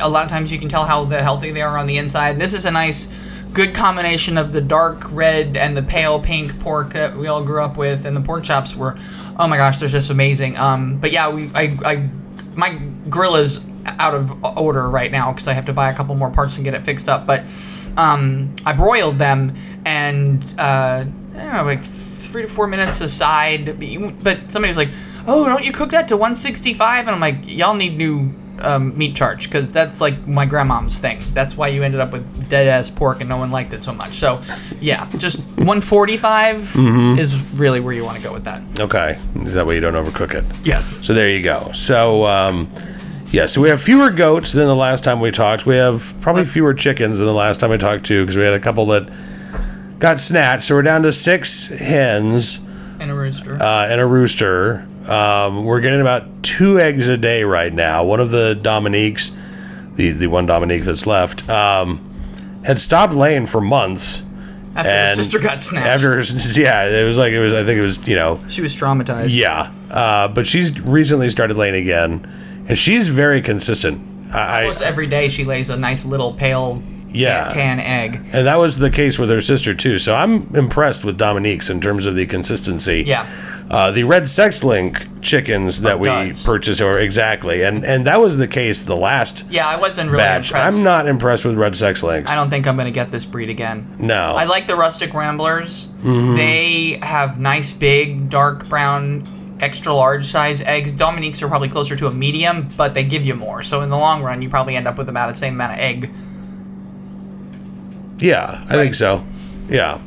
a 0.00 0.08
lot 0.08 0.22
of 0.24 0.30
times 0.30 0.52
you 0.52 0.58
can 0.58 0.68
tell 0.68 0.84
how 0.84 1.04
the 1.04 1.22
healthy 1.22 1.50
they 1.50 1.62
are 1.62 1.76
on 1.78 1.86
the 1.86 1.96
inside. 1.98 2.38
This 2.38 2.54
is 2.54 2.64
a 2.64 2.70
nice, 2.70 3.08
good 3.52 3.74
combination 3.74 4.36
of 4.38 4.52
the 4.52 4.60
dark 4.60 5.10
red 5.12 5.56
and 5.56 5.76
the 5.76 5.82
pale 5.82 6.20
pink 6.20 6.58
pork 6.60 6.92
that 6.92 7.16
we 7.16 7.26
all 7.26 7.42
grew 7.42 7.62
up 7.62 7.76
with, 7.76 8.04
and 8.04 8.16
the 8.16 8.20
pork 8.20 8.44
chops 8.44 8.76
were, 8.76 8.98
oh 9.38 9.46
my 9.48 9.56
gosh, 9.56 9.78
they're 9.78 9.88
just 9.88 10.10
amazing. 10.10 10.56
Um, 10.58 10.98
but 10.98 11.10
yeah, 11.12 11.32
we, 11.32 11.50
I, 11.54 11.76
I, 11.84 12.08
my 12.56 12.70
grill 13.08 13.36
is 13.36 13.64
out 13.86 14.14
of 14.14 14.44
order 14.58 14.88
right 14.88 15.10
now 15.10 15.32
because 15.32 15.48
I 15.48 15.52
have 15.52 15.66
to 15.66 15.72
buy 15.72 15.90
a 15.90 15.94
couple 15.94 16.14
more 16.14 16.30
parts 16.30 16.56
and 16.56 16.64
get 16.64 16.74
it 16.74 16.84
fixed 16.84 17.08
up. 17.08 17.26
But 17.26 17.42
um, 17.96 18.54
I 18.66 18.72
broiled 18.72 19.16
them 19.16 19.54
and 19.84 20.42
uh, 20.58 21.04
I 21.04 21.04
don't 21.34 21.52
know, 21.52 21.64
like 21.64 21.84
three 21.84 22.42
to 22.42 22.48
four 22.48 22.66
minutes 22.66 23.00
aside. 23.00 23.78
But 24.22 24.50
somebody 24.50 24.70
was 24.70 24.76
like, 24.76 24.90
"Oh, 25.26 25.46
don't 25.46 25.64
you 25.64 25.72
cook 25.72 25.90
that 25.90 26.08
to 26.08 26.16
165?" 26.16 27.06
And 27.06 27.14
I'm 27.14 27.20
like, 27.20 27.36
"Y'all 27.46 27.74
need 27.74 27.96
new 27.96 28.32
um, 28.62 28.96
meat 28.96 29.14
charge 29.16 29.44
because 29.44 29.70
that's 29.72 30.00
like 30.00 30.26
my 30.26 30.46
grandmom's 30.46 30.98
thing. 30.98 31.20
That's 31.32 31.56
why 31.56 31.68
you 31.68 31.82
ended 31.82 32.00
up 32.00 32.12
with 32.12 32.48
dead 32.48 32.66
ass 32.66 32.90
pork 32.90 33.20
and 33.20 33.28
no 33.28 33.36
one 33.36 33.50
liked 33.50 33.72
it 33.74 33.82
so 33.82 33.92
much. 33.92 34.14
So, 34.14 34.40
yeah, 34.80 35.08
just 35.18 35.40
145 35.58 36.76
is 37.18 37.36
really 37.52 37.80
where 37.80 37.92
you 37.92 38.04
want 38.04 38.16
to 38.16 38.22
go 38.22 38.32
with 38.32 38.44
that. 38.44 38.62
Okay, 38.80 39.18
is 39.36 39.54
that 39.54 39.66
way 39.66 39.74
you 39.74 39.80
don't 39.80 39.94
overcook 39.94 40.34
it. 40.34 40.44
Yes. 40.66 41.04
So 41.06 41.14
there 41.14 41.28
you 41.28 41.42
go. 41.42 41.70
So 41.72 42.24
um, 42.26 42.70
yeah, 43.32 43.46
so 43.46 43.60
we 43.60 43.68
have 43.68 43.80
fewer 43.80 44.10
goats 44.10 44.52
than 44.52 44.66
the 44.66 44.74
last 44.74 45.04
time 45.04 45.20
we 45.20 45.30
talked. 45.30 45.66
We 45.66 45.76
have 45.76 46.14
probably 46.20 46.44
fewer 46.44 46.74
chickens 46.74 47.18
than 47.18 47.26
the 47.26 47.34
last 47.34 47.60
time 47.60 47.70
we 47.70 47.78
talked 47.78 48.04
to 48.06 48.22
because 48.22 48.36
we 48.36 48.42
had 48.42 48.54
a 48.54 48.60
couple 48.60 48.86
that 48.86 49.08
got 49.98 50.18
snatched. 50.20 50.64
So 50.64 50.74
we're 50.74 50.82
down 50.82 51.02
to 51.02 51.12
six 51.12 51.68
hens 51.68 52.58
And 52.98 53.10
a 53.10 53.14
rooster. 53.14 53.54
uh, 53.62 53.86
and 53.86 54.00
a 54.00 54.06
rooster. 54.06 54.86
Um, 55.10 55.64
we're 55.64 55.80
getting 55.80 56.00
about 56.00 56.42
two 56.42 56.78
eggs 56.78 57.08
a 57.08 57.16
day 57.16 57.42
right 57.44 57.72
now. 57.72 58.04
One 58.04 58.20
of 58.20 58.30
the 58.30 58.54
Dominiques, 58.54 59.36
the 59.96 60.12
the 60.12 60.28
one 60.28 60.46
Dominique 60.46 60.82
that's 60.82 61.06
left, 61.06 61.48
um, 61.50 62.00
had 62.64 62.78
stopped 62.80 63.12
laying 63.14 63.46
for 63.46 63.60
months. 63.60 64.22
after 64.76 64.88
her 64.90 64.96
and 64.96 65.16
sister 65.16 65.38
got 65.40 65.60
snatched. 65.60 65.86
After, 66.04 66.12
her- 66.14 66.20
yeah, 66.60 66.84
it 66.86 67.04
was 67.04 67.18
like 67.18 67.32
it 67.32 67.40
was. 67.40 67.52
I 67.54 67.64
think 67.64 67.78
it 67.78 67.82
was 67.82 68.06
you 68.06 68.14
know 68.16 68.40
she 68.48 68.62
was 68.62 68.76
traumatized. 68.76 69.34
yeah, 69.34 69.72
uh, 69.90 70.28
but 70.28 70.46
she's 70.46 70.80
recently 70.80 71.28
started 71.28 71.56
laying 71.56 71.74
again, 71.74 72.64
and 72.68 72.78
she's 72.78 73.08
very 73.08 73.42
consistent. 73.42 74.06
I, 74.32 74.60
Almost 74.62 74.82
every 74.82 75.08
day 75.08 75.28
she 75.28 75.44
lays 75.44 75.70
a 75.70 75.76
nice 75.76 76.04
little 76.04 76.34
pale 76.34 76.80
Yeah. 77.08 77.48
tan 77.48 77.80
egg. 77.80 78.20
and 78.32 78.46
that 78.46 78.60
was 78.60 78.76
the 78.76 78.88
case 78.90 79.18
with 79.18 79.28
her 79.28 79.40
sister 79.40 79.74
too. 79.74 79.98
So 79.98 80.14
I'm 80.14 80.54
impressed 80.54 81.04
with 81.04 81.18
Dominique's 81.18 81.68
in 81.68 81.80
terms 81.80 82.06
of 82.06 82.14
the 82.14 82.26
consistency. 82.26 83.02
Yeah. 83.04 83.26
Uh, 83.70 83.92
the 83.92 84.02
red 84.02 84.28
sex 84.28 84.64
link 84.64 85.06
chickens 85.22 85.82
that 85.82 86.00
we 86.00 86.08
duds. 86.08 86.44
purchased 86.44 86.80
or 86.80 86.98
exactly, 86.98 87.62
and 87.62 87.84
and 87.84 88.04
that 88.04 88.20
was 88.20 88.36
the 88.36 88.48
case 88.48 88.82
the 88.82 88.96
last 88.96 89.44
Yeah, 89.48 89.64
I 89.64 89.76
wasn't 89.78 90.10
really 90.10 90.24
batch. 90.24 90.50
impressed. 90.50 90.76
I'm 90.76 90.82
not 90.82 91.06
impressed 91.06 91.44
with 91.44 91.54
red 91.56 91.76
sex 91.76 92.02
links. 92.02 92.32
I 92.32 92.34
don't 92.34 92.50
think 92.50 92.66
I'm 92.66 92.76
gonna 92.76 92.90
get 92.90 93.12
this 93.12 93.24
breed 93.24 93.48
again. 93.48 93.86
No. 94.00 94.34
I 94.34 94.42
like 94.44 94.66
the 94.66 94.74
rustic 94.74 95.14
ramblers. 95.14 95.86
Mm-hmm. 96.02 96.36
They 96.36 96.98
have 97.06 97.38
nice, 97.38 97.72
big, 97.72 98.28
dark 98.28 98.68
brown, 98.68 99.22
extra 99.60 99.94
large 99.94 100.26
size 100.26 100.60
eggs. 100.62 100.92
Dominiques 100.92 101.40
are 101.40 101.46
probably 101.48 101.68
closer 101.68 101.94
to 101.94 102.08
a 102.08 102.10
medium, 102.10 102.68
but 102.76 102.92
they 102.92 103.04
give 103.04 103.24
you 103.24 103.36
more. 103.36 103.62
So 103.62 103.82
in 103.82 103.88
the 103.88 103.96
long 103.96 104.24
run, 104.24 104.42
you 104.42 104.48
probably 104.48 104.74
end 104.74 104.88
up 104.88 104.98
with 104.98 105.08
about 105.08 105.28
the 105.28 105.34
same 105.36 105.54
amount 105.54 105.74
of 105.74 105.78
egg. 105.78 106.10
Yeah, 108.18 108.46
I 108.46 108.58
Right. 108.76 108.82
think 108.82 108.94
so. 108.96 109.22
Yeah. 109.68 109.98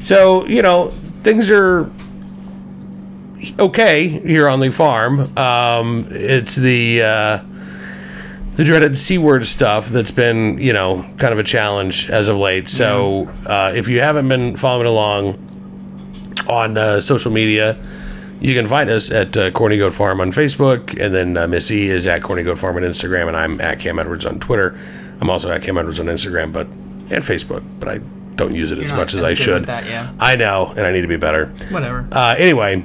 So, 0.00 0.46
you 0.46 0.62
know, 0.62 0.88
things 1.22 1.48
are 1.50 1.88
okay 3.58 4.08
here 4.08 4.48
on 4.48 4.60
the 4.60 4.70
farm. 4.70 5.36
Um, 5.36 6.06
it's 6.10 6.56
the 6.56 7.02
uh, 7.02 7.38
the 8.54 8.64
dreaded 8.64 8.98
C 8.98 9.18
word 9.18 9.46
stuff 9.46 9.88
that's 9.88 10.10
been, 10.10 10.58
you 10.58 10.72
know, 10.72 11.02
kind 11.18 11.32
of 11.32 11.38
a 11.38 11.44
challenge 11.44 12.10
as 12.10 12.26
of 12.28 12.36
late. 12.36 12.68
So, 12.68 13.28
uh, 13.46 13.72
if 13.74 13.86
you 13.86 14.00
haven't 14.00 14.28
been 14.28 14.56
following 14.56 14.88
along 14.88 15.38
on 16.48 16.76
uh, 16.76 17.00
social 17.00 17.30
media, 17.30 17.78
you 18.40 18.54
can 18.54 18.66
find 18.66 18.90
us 18.90 19.10
at 19.10 19.36
uh, 19.36 19.50
Corny 19.52 19.78
Goat 19.78 19.94
Farm 19.94 20.20
on 20.20 20.32
Facebook, 20.32 21.00
and 21.00 21.14
then 21.14 21.36
uh, 21.36 21.46
Missy 21.46 21.88
is 21.88 22.06
at 22.06 22.22
Corny 22.22 22.42
Goat 22.42 22.58
Farm 22.58 22.76
on 22.76 22.82
Instagram, 22.82 23.28
and 23.28 23.36
I'm 23.36 23.60
at 23.60 23.78
Cam 23.78 23.98
Edwards 23.98 24.26
on 24.26 24.40
Twitter. 24.40 24.78
I'm 25.20 25.30
also 25.30 25.50
at 25.50 25.62
Cam 25.62 25.78
Edwards 25.78 26.00
on 26.00 26.06
Instagram, 26.06 26.52
but 26.52 26.66
and 26.66 27.24
Facebook, 27.24 27.64
but 27.78 27.88
I 27.88 27.98
don't 28.36 28.54
use 28.54 28.70
it 28.70 28.78
as 28.78 28.90
not 28.90 28.98
much 28.98 29.14
as 29.14 29.20
as 29.20 29.24
I 29.24 29.30
good 29.30 29.38
should. 29.38 29.60
with 29.60 29.66
that, 29.66 29.86
yeah. 29.86 30.12
I 30.20 30.36
know, 30.36 30.72
and 30.76 30.80
I 30.80 30.92
need 30.92 31.02
to 31.02 31.08
be 31.08 31.16
better. 31.16 31.46
Whatever. 31.70 32.06
Uh, 32.12 32.34
anyway, 32.38 32.84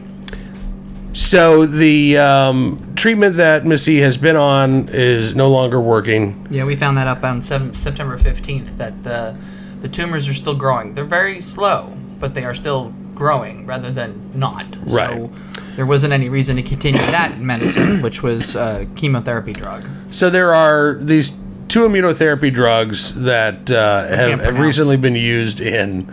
so 1.13 1.65
the 1.65 2.17
um, 2.17 2.93
treatment 2.95 3.35
that 3.37 3.65
Missy 3.65 3.99
has 3.99 4.17
been 4.17 4.35
on 4.35 4.89
is 4.89 5.35
no 5.35 5.49
longer 5.49 5.79
working. 5.79 6.47
Yeah, 6.49 6.65
we 6.65 6.75
found 6.75 6.97
that 6.97 7.07
up 7.07 7.23
on 7.23 7.41
seven, 7.41 7.73
September 7.73 8.17
15th 8.17 8.77
that 8.77 9.03
the, 9.03 9.37
the 9.81 9.87
tumors 9.87 10.27
are 10.27 10.33
still 10.33 10.55
growing. 10.55 10.93
They're 10.95 11.05
very 11.05 11.39
slow, 11.39 11.95
but 12.19 12.33
they 12.33 12.43
are 12.43 12.55
still 12.55 12.93
growing 13.13 13.65
rather 13.67 13.91
than 13.91 14.31
not. 14.33 14.65
So 14.87 14.95
Right. 14.97 15.29
there 15.75 15.85
wasn't 15.85 16.13
any 16.13 16.29
reason 16.29 16.55
to 16.55 16.63
continue 16.63 16.99
that 17.01 17.39
medicine, 17.39 18.01
which 18.01 18.23
was 18.23 18.55
a 18.55 18.87
chemotherapy 18.95 19.53
drug. 19.53 19.83
So 20.09 20.29
there 20.29 20.53
are 20.53 20.97
these 20.99 21.31
two 21.67 21.87
immunotherapy 21.87 22.51
drugs 22.51 23.13
that 23.23 23.69
uh, 23.71 24.07
have, 24.07 24.39
have 24.41 24.59
recently 24.59 24.97
been 24.97 25.15
used 25.15 25.61
in 25.61 26.11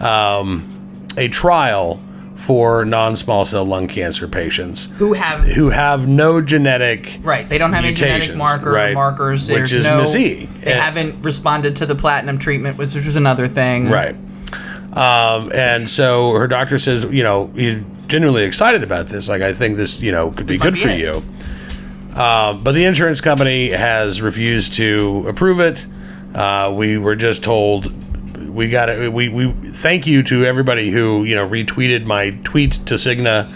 um, 0.00 0.66
a 1.16 1.28
trial 1.28 2.00
for 2.40 2.84
non-small 2.86 3.44
cell 3.44 3.64
lung 3.66 3.86
cancer 3.86 4.26
patients 4.26 4.86
Who 4.96 5.12
have 5.12 5.40
who 5.40 5.68
have 5.68 6.08
no 6.08 6.40
genetic 6.40 7.18
right? 7.22 7.46
They 7.48 7.58
don't 7.58 7.72
have 7.74 7.84
any 7.84 7.92
genetic 7.94 8.30
Mutations, 8.34 8.38
marker 8.38 8.72
right, 8.72 8.94
markers. 8.94 9.48
which 9.48 9.70
There's 9.70 9.72
is 9.72 9.86
no. 9.86 10.04
E. 10.18 10.46
They 10.46 10.72
And- 10.72 10.80
haven't 10.80 11.22
responded 11.22 11.76
to 11.76 11.86
the 11.86 11.94
platinum 11.94 12.38
treatment, 12.38 12.78
which 12.78 12.94
was 12.94 13.16
another 13.16 13.46
thing. 13.46 13.90
Right. 13.90 14.16
Um, 14.92 15.52
and 15.54 15.88
so 15.88 16.32
her 16.32 16.48
doctor 16.48 16.78
says, 16.78 17.04
you 17.04 17.22
know, 17.22 17.50
he's 17.54 17.84
genuinely 18.08 18.42
excited 18.44 18.82
about 18.82 19.06
this. 19.06 19.28
Like, 19.28 19.42
I 19.42 19.52
think 19.52 19.76
this, 19.76 20.00
you 20.00 20.10
know, 20.10 20.30
could 20.32 20.46
be 20.46 20.54
This 20.56 20.60
might 20.60 20.64
good 20.64 20.74
be 20.74 20.80
for 20.80 20.88
it. 20.88 20.98
you. 20.98 22.20
Um, 22.20 22.64
but 22.64 22.72
the 22.72 22.84
insurance 22.86 23.20
company 23.20 23.70
has 23.70 24.20
refused 24.20 24.72
to 24.74 25.26
approve 25.28 25.60
it. 25.60 25.86
Uh, 26.34 26.72
we 26.74 26.98
were 26.98 27.14
just 27.14 27.44
told 27.44 27.92
we 28.50 28.68
got 28.68 28.88
it. 28.88 29.12
We, 29.12 29.28
we 29.28 29.52
thank 29.70 30.06
you 30.06 30.22
to 30.24 30.44
everybody 30.44 30.90
who, 30.90 31.24
you 31.24 31.34
know, 31.34 31.48
retweeted 31.48 32.04
my 32.04 32.30
tweet 32.44 32.72
to 32.86 32.94
Cigna. 32.94 33.48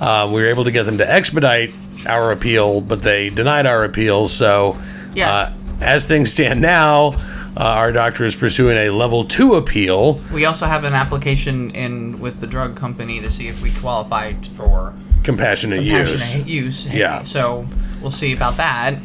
Uh, 0.00 0.26
we 0.32 0.42
were 0.42 0.48
able 0.48 0.64
to 0.64 0.70
get 0.72 0.84
them 0.84 0.98
to 0.98 1.10
expedite 1.10 1.72
our 2.06 2.32
appeal, 2.32 2.80
but 2.80 3.02
they 3.02 3.30
denied 3.30 3.66
our 3.66 3.84
appeal. 3.84 4.28
So, 4.28 4.76
Yeah. 5.14 5.32
uh, 5.32 5.52
as 5.80 6.04
things 6.04 6.30
stand 6.30 6.60
now, 6.60 7.14
uh, 7.56 7.60
our 7.60 7.92
doctor 7.92 8.24
is 8.24 8.34
pursuing 8.34 8.76
a 8.76 8.90
level 8.90 9.24
two 9.24 9.54
appeal. 9.54 10.20
We 10.32 10.44
also 10.44 10.66
have 10.66 10.84
an 10.84 10.94
application 10.94 11.70
in 11.70 12.18
with 12.20 12.40
the 12.40 12.46
drug 12.46 12.74
company 12.74 13.20
to 13.20 13.30
see 13.30 13.46
if 13.48 13.62
we 13.62 13.70
qualified 13.70 14.44
for 14.46 14.92
compassionate, 15.22 15.82
use. 15.84 16.10
compassionate 16.10 16.48
use. 16.48 16.86
Yeah. 16.88 17.22
So 17.22 17.64
we'll 18.02 18.10
see 18.10 18.34
about 18.34 18.56
that. 18.56 18.98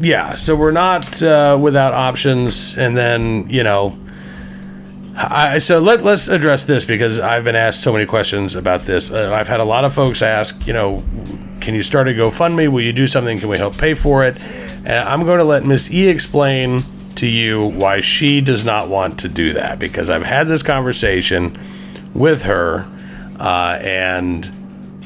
Yeah, 0.00 0.34
so 0.34 0.56
we're 0.56 0.70
not 0.72 1.22
uh, 1.22 1.58
without 1.60 1.92
options, 1.92 2.76
and 2.78 2.96
then 2.96 3.48
you 3.50 3.62
know, 3.62 3.98
I 5.16 5.58
so 5.58 5.78
let 5.78 6.02
let's 6.02 6.28
address 6.28 6.64
this 6.64 6.84
because 6.86 7.18
I've 7.20 7.44
been 7.44 7.56
asked 7.56 7.82
so 7.82 7.92
many 7.92 8.06
questions 8.06 8.54
about 8.54 8.82
this. 8.82 9.12
Uh, 9.12 9.32
I've 9.34 9.48
had 9.48 9.60
a 9.60 9.64
lot 9.64 9.84
of 9.84 9.92
folks 9.92 10.22
ask, 10.22 10.66
you 10.66 10.72
know, 10.72 11.02
can 11.60 11.74
you 11.74 11.82
start 11.82 12.08
a 12.08 12.12
GoFundMe? 12.12 12.68
Will 12.68 12.80
you 12.80 12.92
do 12.94 13.06
something? 13.06 13.38
Can 13.38 13.48
we 13.50 13.58
help 13.58 13.76
pay 13.76 13.92
for 13.94 14.24
it? 14.24 14.40
And 14.86 15.06
I'm 15.08 15.24
going 15.24 15.38
to 15.38 15.44
let 15.44 15.64
Miss 15.64 15.92
E 15.92 16.08
explain 16.08 16.80
to 17.16 17.26
you 17.26 17.66
why 17.66 18.00
she 18.00 18.40
does 18.40 18.64
not 18.64 18.88
want 18.88 19.18
to 19.20 19.28
do 19.28 19.52
that 19.52 19.78
because 19.78 20.08
I've 20.08 20.22
had 20.24 20.46
this 20.48 20.62
conversation 20.62 21.58
with 22.14 22.42
her 22.44 22.86
uh, 23.38 23.78
and 23.82 24.50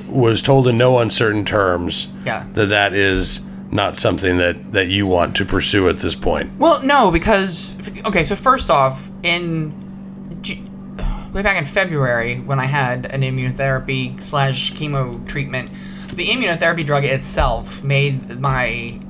was 0.08 0.42
told 0.42 0.68
in 0.68 0.78
no 0.78 0.98
uncertain 0.98 1.44
terms 1.44 2.06
Yeah. 2.24 2.46
that 2.52 2.66
that 2.66 2.92
is 2.94 3.44
not 3.74 3.96
something 3.96 4.38
that, 4.38 4.72
that 4.72 4.86
you 4.86 5.06
want 5.06 5.36
to 5.36 5.44
pursue 5.44 5.88
at 5.88 5.98
this 5.98 6.14
point. 6.14 6.56
Well, 6.58 6.80
no, 6.82 7.10
because 7.10 7.76
okay. 8.06 8.22
So 8.22 8.36
first 8.36 8.70
off, 8.70 9.10
in 9.22 9.72
way 11.34 11.42
back 11.42 11.58
in 11.58 11.64
February 11.64 12.36
when 12.36 12.60
I 12.60 12.66
had 12.66 13.06
an 13.06 13.22
immunotherapy 13.22 14.22
slash 14.22 14.72
chemo 14.72 15.26
treatment, 15.26 15.70
the 16.14 16.26
immunotherapy 16.26 16.86
drug 16.86 17.04
itself 17.04 17.82
made 17.82 18.38
my 18.38 19.00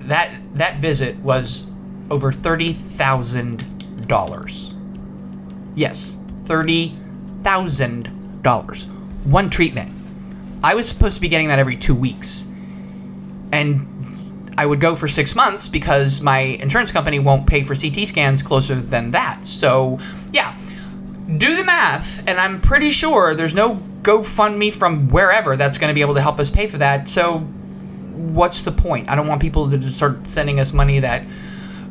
that 0.00 0.34
that 0.54 0.80
visit 0.80 1.16
was 1.18 1.70
over 2.10 2.32
thirty 2.32 2.72
thousand 2.72 4.08
dollars. 4.08 4.74
Yes, 5.76 6.18
thirty 6.40 6.92
thousand 7.44 8.42
dollars. 8.42 8.86
One 9.24 9.48
treatment. 9.48 9.94
I 10.64 10.74
was 10.74 10.88
supposed 10.88 11.14
to 11.14 11.20
be 11.20 11.28
getting 11.28 11.46
that 11.48 11.60
every 11.60 11.76
two 11.76 11.94
weeks, 11.94 12.48
and 13.52 13.97
I 14.58 14.66
would 14.66 14.80
go 14.80 14.96
for 14.96 15.06
six 15.06 15.36
months 15.36 15.68
because 15.68 16.20
my 16.20 16.40
insurance 16.40 16.90
company 16.90 17.20
won't 17.20 17.46
pay 17.46 17.62
for 17.62 17.76
CT 17.76 18.08
scans 18.08 18.42
closer 18.42 18.74
than 18.74 19.12
that. 19.12 19.46
So, 19.46 20.00
yeah, 20.32 20.58
do 21.36 21.54
the 21.54 21.62
math, 21.62 22.26
and 22.26 22.40
I'm 22.40 22.60
pretty 22.60 22.90
sure 22.90 23.36
there's 23.36 23.54
no 23.54 23.76
GoFundMe 24.02 24.72
from 24.72 25.10
wherever 25.10 25.56
that's 25.56 25.78
going 25.78 25.90
to 25.90 25.94
be 25.94 26.00
able 26.00 26.16
to 26.16 26.20
help 26.20 26.40
us 26.40 26.50
pay 26.50 26.66
for 26.66 26.78
that. 26.78 27.08
So, 27.08 27.38
what's 27.38 28.62
the 28.62 28.72
point? 28.72 29.08
I 29.08 29.14
don't 29.14 29.28
want 29.28 29.40
people 29.40 29.70
to 29.70 29.78
just 29.78 29.96
start 29.96 30.28
sending 30.28 30.58
us 30.58 30.72
money 30.72 30.98
that, 30.98 31.22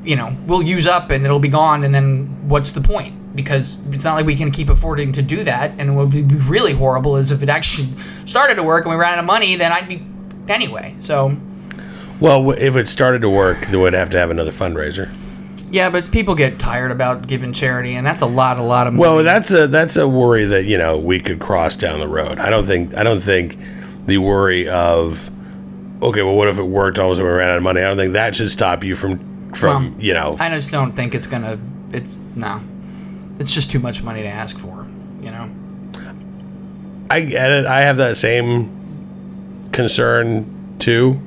you 0.03 0.17
know, 0.17 0.35
we'll 0.45 0.61
use 0.61 0.87
up 0.87 1.09
and 1.11 1.23
it'll 1.23 1.39
be 1.39 1.47
gone, 1.47 1.85
and 1.85 1.95
then 1.95 2.49
what's 2.49 2.73
the 2.73 2.81
point? 2.81 3.33
Because 3.33 3.77
it's 3.91 4.03
not 4.03 4.15
like 4.15 4.25
we 4.25 4.35
can 4.35 4.51
keep 4.51 4.67
affording 4.67 5.13
to 5.13 5.21
do 5.21 5.45
that, 5.45 5.71
and 5.79 5.95
what 5.95 6.13
would 6.13 6.27
be 6.27 6.35
really 6.35 6.73
horrible 6.73 7.15
is 7.15 7.31
if 7.31 7.41
it 7.41 7.47
actually 7.47 7.87
started 8.25 8.55
to 8.55 8.63
work 8.63 8.83
and 8.83 8.93
we 8.93 8.99
ran 8.99 9.13
out 9.13 9.19
of 9.19 9.25
money, 9.25 9.55
then 9.55 9.71
I'd 9.71 9.87
be 9.87 10.05
anyway. 10.49 10.93
So, 10.99 11.37
Well, 12.19 12.51
if 12.51 12.75
it 12.75 12.89
started 12.89 13.21
to 13.21 13.29
work, 13.29 13.59
they 13.67 13.77
would 13.77 13.93
have 13.93 14.09
to 14.11 14.17
have 14.17 14.31
another 14.31 14.51
fundraiser. 14.51 15.09
Yeah, 15.69 15.89
but 15.89 16.09
people 16.11 16.33
get 16.33 16.59
tired 16.59 16.91
about 16.91 17.27
giving 17.27 17.51
charity, 17.51 17.95
and 17.95 18.07
that's 18.07 18.21
a 18.21 18.25
lot, 18.25 18.57
a 18.57 18.63
lot 18.63 18.87
of 18.87 18.93
money. 18.93 19.01
Well, 19.01 19.23
that's 19.23 19.51
a 19.51 19.67
that's 19.67 19.97
a 19.97 20.07
worry 20.07 20.45
that 20.45 20.65
you 20.65 20.77
know 20.77 20.97
we 20.97 21.19
could 21.19 21.39
cross 21.39 21.75
down 21.75 21.99
the 21.99 22.07
road. 22.07 22.39
I 22.39 22.49
don't 22.49 22.65
think 22.65 22.95
I 22.95 23.03
don't 23.03 23.19
think 23.19 23.57
the 24.05 24.17
worry 24.17 24.69
of 24.69 25.29
okay, 26.01 26.21
well, 26.21 26.35
what 26.35 26.47
if 26.47 26.57
it 26.57 26.63
worked? 26.63 26.99
All 26.99 27.07
of 27.07 27.13
a 27.13 27.15
sudden 27.15 27.29
we 27.29 27.37
ran 27.37 27.49
out 27.49 27.57
of 27.57 27.63
money. 27.63 27.81
I 27.81 27.83
don't 27.85 27.97
think 27.97 28.13
that 28.13 28.35
should 28.35 28.49
stop 28.49 28.83
you 28.83 28.95
from 28.95 29.53
from 29.53 29.91
Well, 29.91 30.01
you 30.01 30.13
know. 30.13 30.37
I 30.39 30.49
just 30.49 30.71
don't 30.71 30.93
think 30.93 31.13
it's 31.13 31.27
gonna. 31.27 31.59
It's 31.91 32.15
no, 32.35 32.61
it's 33.39 33.53
just 33.53 33.69
too 33.69 33.79
much 33.79 34.03
money 34.03 34.21
to 34.21 34.27
ask 34.27 34.57
for. 34.57 34.87
You 35.21 35.31
know. 35.31 35.49
I 37.09 37.21
get 37.21 37.51
it. 37.51 37.65
I 37.65 37.81
have 37.83 37.97
that 37.97 38.17
same 38.17 39.69
concern 39.71 40.75
too. 40.79 41.21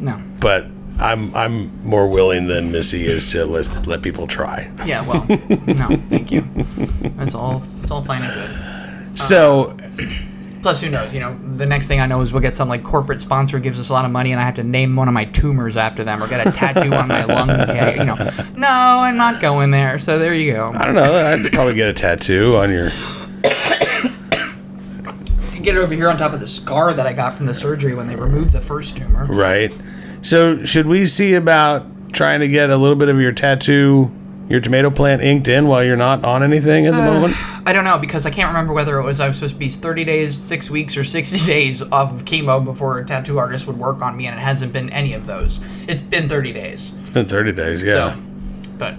No. 0.00 0.20
but 0.40 0.66
I'm 0.98 1.34
I'm 1.34 1.84
more 1.86 2.08
willing 2.08 2.48
than 2.48 2.72
Missy 2.72 3.06
is 3.06 3.30
to 3.32 3.44
let 3.46 3.86
let 3.86 4.02
people 4.02 4.26
try. 4.26 4.70
Yeah. 4.84 5.06
Well. 5.06 5.24
no. 5.66 5.88
Thank 6.08 6.32
you. 6.32 6.42
That's 7.16 7.34
all. 7.34 7.62
It's 7.80 7.90
all 7.90 8.02
fine 8.02 8.22
and 8.22 8.34
good. 8.34 8.50
Um, 8.50 9.16
so 9.16 9.76
Plus, 10.62 10.80
who 10.80 10.90
knows? 10.90 11.14
You 11.14 11.20
know, 11.20 11.38
the 11.56 11.66
next 11.66 11.86
thing 11.88 12.00
I 12.00 12.06
know 12.06 12.20
is 12.20 12.32
we'll 12.32 12.42
get 12.42 12.56
some 12.56 12.68
like 12.68 12.82
corporate 12.82 13.20
sponsor 13.20 13.58
gives 13.58 13.78
us 13.78 13.90
a 13.90 13.92
lot 13.92 14.04
of 14.04 14.10
money, 14.10 14.32
and 14.32 14.40
I 14.40 14.44
have 14.44 14.56
to 14.56 14.64
name 14.64 14.96
one 14.96 15.08
of 15.08 15.14
my 15.14 15.24
tumors 15.24 15.76
after 15.76 16.02
them, 16.02 16.22
or 16.22 16.28
get 16.28 16.46
a 16.46 16.50
tattoo 16.50 16.92
on 16.92 17.08
my 17.08 17.24
lung. 17.24 17.48
You 17.98 18.04
know. 18.04 18.16
No, 18.56 18.68
I'm 18.68 19.16
not 19.16 19.40
going 19.40 19.70
there. 19.70 19.98
So 19.98 20.18
there 20.18 20.34
you 20.34 20.52
go. 20.52 20.72
I 20.74 20.84
don't 20.84 20.94
know. 20.94 21.26
I'd 21.26 21.52
probably 21.52 21.74
get 21.74 21.88
a 21.88 21.92
tattoo 21.92 22.56
on 22.56 22.70
your. 22.70 22.90
Get 25.68 25.76
it 25.76 25.80
over 25.80 25.92
here 25.92 26.08
on 26.08 26.16
top 26.16 26.32
of 26.32 26.40
the 26.40 26.48
scar 26.48 26.94
that 26.94 27.06
I 27.06 27.12
got 27.12 27.34
from 27.34 27.44
the 27.44 27.52
surgery 27.52 27.94
when 27.94 28.06
they 28.06 28.16
removed 28.16 28.52
the 28.52 28.60
first 28.62 28.96
tumor. 28.96 29.26
Right. 29.26 29.70
So 30.22 30.64
should 30.64 30.86
we 30.86 31.04
see 31.04 31.34
about 31.34 31.84
trying 32.14 32.40
to 32.40 32.48
get 32.48 32.70
a 32.70 32.76
little 32.78 32.96
bit 32.96 33.10
of 33.10 33.20
your 33.20 33.32
tattoo, 33.32 34.10
your 34.48 34.60
tomato 34.60 34.90
plant 34.90 35.20
inked 35.20 35.46
in 35.46 35.66
while 35.66 35.84
you're 35.84 35.94
not 35.94 36.24
on 36.24 36.42
anything 36.42 36.86
at 36.86 36.94
the 36.94 37.02
uh, 37.02 37.12
moment? 37.12 37.34
I 37.68 37.74
don't 37.74 37.84
know 37.84 37.98
because 37.98 38.24
I 38.24 38.30
can't 38.30 38.48
remember 38.48 38.72
whether 38.72 38.98
it 38.98 39.02
was 39.02 39.20
I 39.20 39.28
was 39.28 39.36
supposed 39.36 39.56
to 39.56 39.58
be 39.58 39.68
30 39.68 40.06
days, 40.06 40.34
six 40.34 40.70
weeks, 40.70 40.96
or 40.96 41.04
60 41.04 41.36
days 41.46 41.82
off 41.82 42.14
of 42.14 42.24
chemo 42.24 42.64
before 42.64 43.00
a 43.00 43.04
tattoo 43.04 43.38
artist 43.38 43.66
would 43.66 43.76
work 43.78 44.00
on 44.00 44.16
me, 44.16 44.26
and 44.26 44.34
it 44.34 44.40
hasn't 44.40 44.72
been 44.72 44.88
any 44.88 45.12
of 45.12 45.26
those. 45.26 45.60
It's 45.86 46.00
been 46.00 46.30
30 46.30 46.54
days. 46.54 46.94
It's 47.00 47.10
been 47.10 47.26
30 47.26 47.52
days. 47.52 47.82
Yeah. 47.82 48.14
So, 48.14 48.20
but 48.78 48.94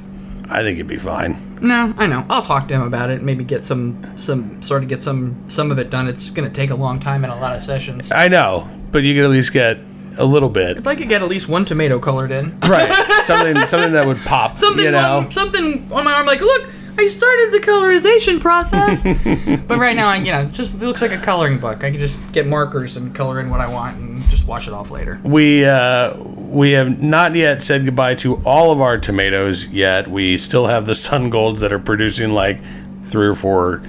I 0.52 0.62
think 0.62 0.76
it'd 0.76 0.86
be 0.86 0.98
fine. 0.98 1.49
No, 1.62 1.94
I 1.98 2.08
know. 2.08 2.26
I'll 2.30 2.42
talk 2.42 2.68
to 2.70 2.74
him 2.74 2.82
about 2.84 3.10
it. 3.10 3.22
Maybe 3.22 3.44
get 3.44 3.66
some, 3.66 4.18
some 4.18 4.62
sort 4.62 4.84
of 4.84 4.90
get 4.90 5.02
some, 5.04 5.36
some 5.48 5.72
of 5.72 5.80
it 5.80 5.90
done. 5.90 6.08
It's 6.08 6.30
gonna 6.30 6.50
take 6.50 6.70
a 6.70 6.76
long 6.76 7.00
time 7.00 7.24
and 7.24 7.32
a 7.34 7.36
lot 7.36 7.56
of 7.56 7.62
sessions. 7.62 8.12
I 8.12 8.28
know, 8.28 8.70
but 8.92 9.04
you 9.04 9.14
can 9.16 9.24
at 9.24 9.30
least 9.30 9.54
get 9.54 9.78
a 10.18 10.26
little 10.26 10.50
bit. 10.50 10.78
If 10.78 10.88
I 10.88 10.96
could 10.96 11.08
get 11.10 11.22
at 11.22 11.28
least 11.30 11.48
one 11.48 11.66
tomato 11.66 12.00
colored 12.00 12.32
in, 12.32 12.60
Right. 12.68 12.94
something 13.24 13.56
something 13.68 13.94
that 13.94 14.06
would 14.06 14.18
pop, 14.18 14.58
something, 14.66 14.84
you 14.86 14.92
know. 14.92 15.18
on, 15.20 15.32
something 15.32 15.90
on 15.92 16.04
my 16.06 16.14
arm, 16.14 16.26
like 16.26 16.42
look. 16.42 16.70
I 16.98 17.08
started 17.08 17.52
the 17.54 17.60
colorization 17.60 18.42
process, 18.42 19.04
but 19.68 19.78
right 19.78 19.96
now, 19.96 20.10
I, 20.10 20.18
you 20.18 20.34
know, 20.34 20.44
just 20.50 20.76
it 20.76 20.86
looks 20.86 21.02
like 21.02 21.14
a 21.14 21.18
coloring 21.18 21.58
book. 21.58 21.86
I 21.86 21.92
can 21.92 22.00
just 22.00 22.20
get 22.34 22.46
markers 22.46 22.98
and 22.98 23.16
color 23.16 23.40
in 23.40 23.50
what 23.50 23.62
I 23.62 23.70
want, 23.70 23.98
and 23.98 24.22
just 24.24 24.46
wash 24.48 24.68
it 24.68 24.74
off 24.74 24.92
later. 24.92 25.18
We 25.24 25.64
uh, 25.64 26.16
we 26.50 26.72
have 26.72 27.02
not 27.02 27.36
yet 27.36 27.64
said 27.64 27.86
goodbye 27.86 28.16
to 28.16 28.42
all 28.46 28.72
of 28.72 28.82
our 28.82 28.98
tomatoes 28.98 29.68
yet. 29.68 30.08
We 30.10 30.38
still 30.38 30.68
have 30.68 30.86
the 30.86 30.96
sun 30.96 31.30
golds 31.30 31.62
that 31.62 31.72
are 31.74 31.80
producing 31.80 32.32
like 32.34 32.60
three 33.04 33.28
or 33.28 33.36
four 33.36 33.82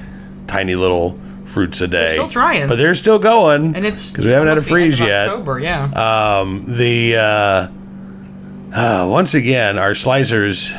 tiny 0.46 0.74
little 0.74 1.18
fruits 1.44 1.80
a 1.80 1.88
day. 1.88 2.06
still 2.12 2.28
trying. 2.28 2.68
but 2.68 2.76
they're 2.78 2.94
still 2.94 3.18
going. 3.18 3.74
And 3.74 3.84
it's 3.84 4.10
because 4.12 4.24
we 4.26 4.30
haven't 4.32 4.48
had 4.48 4.58
a 4.58 4.60
almost 4.60 4.68
the 4.68 4.74
end 4.74 4.82
freeze 4.84 5.00
yet. 5.00 5.28
October, 5.28 5.58
yeah. 5.58 6.38
Um, 6.40 6.64
the 6.76 7.16
uh, 7.16 7.68
uh, 8.72 9.06
once 9.08 9.34
again, 9.34 9.78
our 9.78 9.92
slicers. 9.92 10.70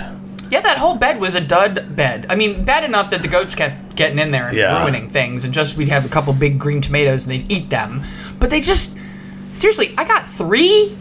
yeah, 0.49 0.61
that 0.61 0.77
whole 0.77 0.95
bed 0.95 1.19
was 1.19 1.35
a 1.35 1.41
dud 1.41 1.95
bed. 1.95 2.25
I 2.29 2.35
mean, 2.35 2.63
bad 2.63 2.83
enough 2.83 3.09
that 3.09 3.21
the 3.21 3.27
goats 3.27 3.53
kept 3.55 3.95
getting 3.95 4.17
in 4.19 4.31
there 4.31 4.47
and 4.47 4.57
Yeah. 4.57 4.81
ruining 4.81 5.09
things, 5.09 5.43
and 5.43 5.53
just 5.53 5.75
we'd 5.75 5.89
have 5.89 6.05
a 6.05 6.09
couple 6.09 6.31
big 6.33 6.57
green 6.57 6.79
tomatoes 6.81 7.25
and 7.27 7.33
they'd 7.33 7.51
eat 7.51 7.69
them. 7.69 8.03
But 8.39 8.49
they 8.49 8.61
just 8.61 8.97
seriously, 9.53 9.93
I 9.97 10.05
got 10.05 10.25
three, 10.27 10.95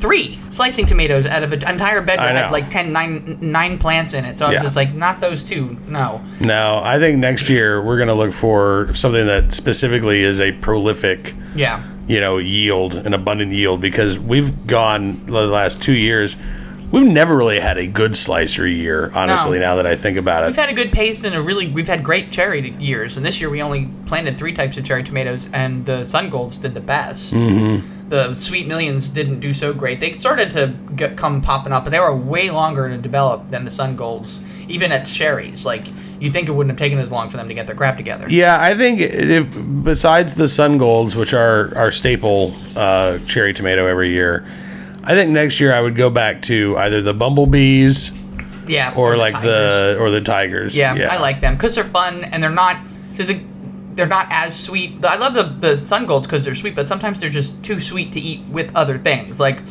three 0.00 0.38
slicing 0.50 0.86
tomatoes 0.86 1.26
out 1.26 1.42
of 1.42 1.52
an 1.52 1.68
entire 1.68 2.00
bed 2.00 2.18
that 2.18 2.34
had 2.34 2.50
like 2.50 2.70
10, 2.70 2.92
nine, 2.92 3.38
nine 3.40 3.78
plants 3.78 4.14
in 4.14 4.24
it. 4.24 4.38
So 4.38 4.46
I 4.46 4.48
was 4.48 4.54
Yeah. 4.56 4.62
just 4.62 4.76
like, 4.76 4.94
not 4.94 5.20
those 5.20 5.44
two, 5.44 5.76
no. 5.88 6.20
No, 6.40 6.80
I 6.84 6.98
think 6.98 7.18
next 7.18 7.48
year 7.48 7.82
we're 7.82 7.96
going 7.96 8.08
to 8.08 8.14
look 8.14 8.32
for 8.32 8.90
something 8.94 9.26
that 9.26 9.52
specifically 9.52 10.22
is 10.22 10.40
a 10.40 10.52
prolific, 10.52 11.34
Yeah. 11.54 11.82
you 12.08 12.20
know, 12.20 12.38
yield, 12.38 12.94
an 12.94 13.12
abundant 13.14 13.52
yield, 13.52 13.80
because 13.80 14.18
we've 14.18 14.66
gone 14.66 15.20
the 15.26 15.46
last 15.46 15.82
two 15.82 15.92
years. 15.92 16.36
We've 16.92 17.06
never 17.06 17.36
really 17.36 17.60
had 17.60 17.78
a 17.78 17.86
good 17.86 18.16
slicer 18.16 18.66
year, 18.66 19.12
honestly. 19.14 19.58
No. 19.58 19.66
Now 19.66 19.76
that 19.76 19.86
I 19.86 19.94
think 19.94 20.16
about 20.16 20.42
it, 20.42 20.46
We've 20.46 20.56
had 20.56 20.70
a 20.70 20.74
good 20.74 20.90
pace 20.90 21.22
and 21.24 21.34
a 21.34 21.40
really 21.40 21.68
we've 21.68 21.86
had 21.86 22.02
great 22.02 22.32
cherry 22.32 22.70
years, 22.78 23.16
and 23.16 23.24
this 23.24 23.40
year 23.40 23.48
we 23.48 23.62
only 23.62 23.88
planted 24.06 24.36
three 24.36 24.52
types 24.52 24.76
of 24.76 24.84
cherry 24.84 25.04
tomatoes, 25.04 25.48
and 25.52 25.86
the 25.86 26.04
Sun 26.04 26.30
Golds 26.30 26.58
did 26.58 26.74
the 26.74 26.80
best. 26.80 27.34
Mm-hmm. 27.34 28.08
The 28.08 28.34
Sweet 28.34 28.66
Millions 28.66 29.08
didn't 29.08 29.38
do 29.38 29.52
so 29.52 29.72
great. 29.72 30.00
They 30.00 30.12
started 30.14 30.50
to 30.50 30.74
get, 30.96 31.16
come 31.16 31.40
popping 31.40 31.72
up, 31.72 31.84
but 31.84 31.90
they 31.90 32.00
were 32.00 32.14
way 32.14 32.50
longer 32.50 32.88
to 32.88 32.98
develop 32.98 33.48
than 33.50 33.64
the 33.64 33.70
Sun 33.70 33.94
Golds, 33.94 34.42
even 34.66 34.90
at 34.90 35.04
cherries. 35.04 35.64
Like 35.64 35.84
you 36.18 36.28
think 36.28 36.48
it 36.48 36.52
wouldn't 36.52 36.72
have 36.72 36.78
taken 36.78 36.98
as 36.98 37.12
long 37.12 37.28
for 37.28 37.36
them 37.36 37.46
to 37.46 37.54
get 37.54 37.66
their 37.66 37.76
crap 37.76 37.96
together. 37.96 38.28
yeah, 38.28 38.60
I 38.60 38.76
think 38.76 39.00
if, 39.00 39.84
besides 39.84 40.34
the 40.34 40.48
sun 40.48 40.76
golds, 40.76 41.16
which 41.16 41.32
are 41.32 41.72
our 41.76 41.90
staple 41.90 42.52
uh, 42.76 43.18
cherry 43.26 43.54
tomato 43.54 43.86
every 43.86 44.10
year, 44.10 44.44
I 45.04 45.14
think 45.14 45.30
next 45.30 45.60
year 45.60 45.72
I 45.72 45.80
would 45.80 45.96
go 45.96 46.10
back 46.10 46.42
to 46.42 46.76
either 46.76 47.00
the 47.02 47.14
bumblebees 47.14 48.12
Yeah, 48.66 48.92
or, 48.96 49.12
the 49.12 49.16
like 49.16 49.34
tigers. 49.34 49.42
the 49.44 49.96
or 50.00 50.10
the 50.10 50.20
tigers. 50.20 50.76
Yeah, 50.76 51.08
I 51.10 51.18
like 51.20 51.40
them 51.40 51.54
because 51.54 51.74
they're 51.74 51.84
fun 51.84 52.24
and 52.24 52.42
they're 52.42 52.50
not. 52.50 52.76
So 53.12 53.22
the, 53.24 53.40
they're 53.94 54.06
not 54.06 54.28
as 54.30 54.58
sweet. 54.58 55.04
I 55.04 55.16
love 55.16 55.34
the 55.34 55.44
the 55.44 55.76
sun 55.76 56.06
golds 56.06 56.26
because 56.26 56.44
they're 56.44 56.54
sweet, 56.54 56.74
but 56.74 56.86
sometimes 56.86 57.20
they're 57.20 57.30
just 57.30 57.60
too 57.62 57.80
sweet 57.80 58.12
to 58.12 58.20
eat 58.20 58.40
with 58.50 58.74
other 58.76 58.98
things. 58.98 59.40
Like 59.40 59.62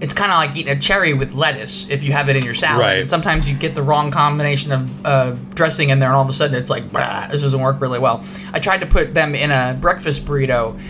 it's 0.00 0.14
kind 0.14 0.32
of 0.32 0.36
like 0.38 0.56
eating 0.56 0.72
a 0.74 0.80
cherry 0.80 1.12
with 1.12 1.34
lettuce 1.34 1.90
if 1.90 2.02
you 2.02 2.12
have 2.12 2.30
it 2.30 2.36
in 2.36 2.42
your 2.42 2.54
salad. 2.54 2.80
Right. 2.80 2.98
And 3.00 3.10
sometimes 3.10 3.50
you 3.50 3.56
get 3.56 3.74
the 3.74 3.82
wrong 3.82 4.10
combination 4.10 4.72
of 4.72 5.06
uh, 5.06 5.30
dressing 5.54 5.90
in 5.90 5.98
there, 5.98 6.08
and 6.08 6.16
all 6.16 6.22
of 6.22 6.28
a 6.28 6.32
sudden 6.32 6.56
it's 6.56 6.70
like, 6.70 6.90
this 7.30 7.42
doesn't 7.42 7.60
work 7.60 7.82
really 7.82 7.98
well. 7.98 8.24
I 8.54 8.60
tried 8.60 8.80
to 8.80 8.86
put 8.86 9.12
them 9.12 9.34
in 9.34 9.50
a 9.50 9.76
breakfast 9.78 10.24
burrito. 10.24 10.80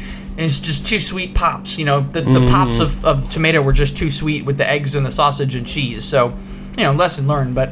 It's 0.41 0.61
just 0.61 0.87
too 0.87 0.99
sweet 0.99 1.35
pops. 1.35 1.79
You 1.79 1.85
know, 1.85 2.01
the, 2.01 2.23
the 2.23 2.47
pops 2.51 2.79
of, 2.79 3.05
of 3.05 3.29
tomato 3.29 3.61
were 3.61 3.73
just 3.73 3.97
too 3.97 4.11
sweet 4.11 4.45
with 4.45 4.57
the 4.57 4.69
eggs 4.69 4.95
and 4.95 5.05
the 5.05 5.11
sausage 5.11 5.55
and 5.55 5.67
cheese. 5.67 6.05
So, 6.05 6.35
you 6.77 6.85
know, 6.85 6.93
lesson 6.93 7.27
learned. 7.27 7.55
But 7.55 7.71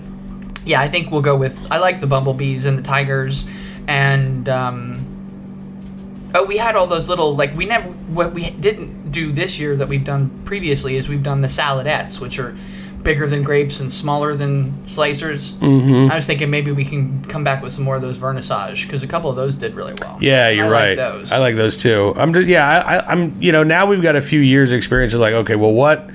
yeah, 0.65 0.81
I 0.81 0.89
think 0.89 1.11
we'll 1.11 1.23
go 1.23 1.37
with. 1.37 1.71
I 1.71 1.79
like 1.79 2.01
the 2.01 2.07
bumblebees 2.07 2.65
and 2.67 2.79
the 2.79 2.83
tigers, 2.83 3.49
and 3.87 4.49
um, 4.49 5.09
Oh, 6.35 6.45
we 6.45 6.59
had 6.59 6.77
all 6.77 6.87
those 6.87 7.09
little 7.09 7.35
like 7.35 7.55
we 7.57 7.65
never 7.65 7.89
what 7.89 8.35
we 8.35 8.51
didn't 8.51 9.11
do 9.11 9.33
this 9.33 9.59
year 9.59 9.77
that 9.77 9.89
we've 9.89 10.05
done 10.05 10.31
previously 10.45 10.97
is 10.97 11.09
we've 11.09 11.23
done 11.23 11.41
the 11.41 11.49
saladettes, 11.49 12.21
which 12.21 12.39
are 12.39 12.57
bigger 13.03 13.27
than 13.27 13.43
grapes 13.43 13.81
and 13.81 13.91
smaller 13.91 14.35
than 14.35 14.73
slicers. 14.85 15.55
Mm-hmm. 15.55 16.11
I 16.11 16.17
was 16.17 16.27
thinking 16.27 16.51
maybe 16.51 16.73
we 16.73 16.85
can 16.85 17.25
come 17.25 17.45
back 17.45 17.63
with 17.63 17.73
some 17.73 17.85
more 17.85 17.97
of 17.97 18.03
those 18.03 18.19
vernissage 18.19 18.87
because 18.87 19.03
a 19.03 19.07
couple 19.07 19.31
of 19.31 19.37
those 19.37 19.57
did 19.57 19.75
really 19.75 19.95
well. 20.01 20.19
Yeah, 20.21 20.49
you're 20.49 20.67
I 20.67 20.71
right. 20.71 20.89
Like 20.91 20.99
those. 20.99 21.33
I 21.33 21.39
like 21.39 21.57
those 21.57 21.77
too. 21.77 22.13
I'm 22.17 22.35
just 22.35 22.49
yeah. 22.49 22.69
I, 22.69 22.97
I, 22.97 23.07
I'm 23.13 23.41
you 23.41 23.53
know 23.53 23.63
now 23.63 23.87
we've 23.87 24.03
got 24.03 24.17
a 24.17 24.21
few 24.21 24.41
years 24.41 24.73
experience 24.73 25.15
of 25.15 25.21
like 25.21 25.33
okay, 25.33 25.55
well 25.55 25.73
what 25.73 26.11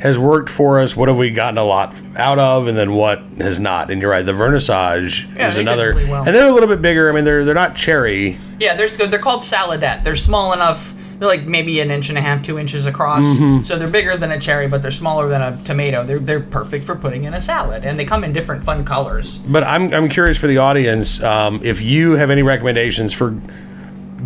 has 0.00 0.18
worked 0.18 0.50
for 0.50 0.80
us? 0.80 0.96
What 0.96 1.08
have 1.08 1.16
we 1.16 1.30
gotten 1.30 1.58
a 1.58 1.64
lot 1.64 1.94
out 2.16 2.38
of, 2.40 2.66
and 2.66 2.76
then 2.76 2.92
what 2.92 3.20
has 3.38 3.60
not? 3.60 3.88
And 3.88 4.02
you're 4.02 4.10
right. 4.10 4.26
The 4.26 4.32
vernissage 4.32 5.32
Yeah, 5.36 5.48
is 5.48 5.58
another, 5.58 5.90
really 5.90 6.10
well. 6.10 6.24
and 6.24 6.34
they're 6.34 6.48
a 6.48 6.52
little 6.52 6.68
bit 6.68 6.82
bigger. 6.82 7.08
I 7.08 7.14
mean, 7.14 7.22
they're 7.24 7.44
they're 7.44 7.54
not 7.54 7.76
cherry. 7.76 8.36
Yeah, 8.58 8.74
they're 8.74 8.88
they're 8.88 9.20
called 9.20 9.42
saladette. 9.42 10.02
They're 10.04 10.16
small 10.16 10.52
enough. 10.52 10.94
They're 11.22 11.28
like 11.28 11.46
maybe 11.46 11.78
an 11.78 11.92
inch 11.92 12.08
and 12.08 12.18
a 12.18 12.20
half, 12.20 12.42
two 12.42 12.58
inches 12.58 12.84
across. 12.84 13.24
Mm-hmm. 13.24 13.62
So 13.62 13.78
they're 13.78 13.86
bigger 13.86 14.16
than 14.16 14.32
a 14.32 14.40
cherry, 14.40 14.66
but 14.66 14.82
they're 14.82 14.90
smaller 14.90 15.28
than 15.28 15.40
a 15.40 15.56
tomato. 15.62 16.02
They're 16.02 16.18
they're 16.18 16.40
perfect 16.40 16.84
for 16.84 16.96
putting 16.96 17.22
in 17.22 17.32
a 17.32 17.40
salad, 17.40 17.84
and 17.84 17.96
they 17.96 18.04
come 18.04 18.24
in 18.24 18.32
different 18.32 18.64
fun 18.64 18.84
colors. 18.84 19.38
But 19.38 19.62
I'm 19.62 19.94
I'm 19.94 20.08
curious 20.08 20.36
for 20.36 20.48
the 20.48 20.58
audience 20.58 21.22
um, 21.22 21.60
if 21.62 21.80
you 21.80 22.16
have 22.16 22.30
any 22.30 22.42
recommendations 22.42 23.14
for 23.14 23.40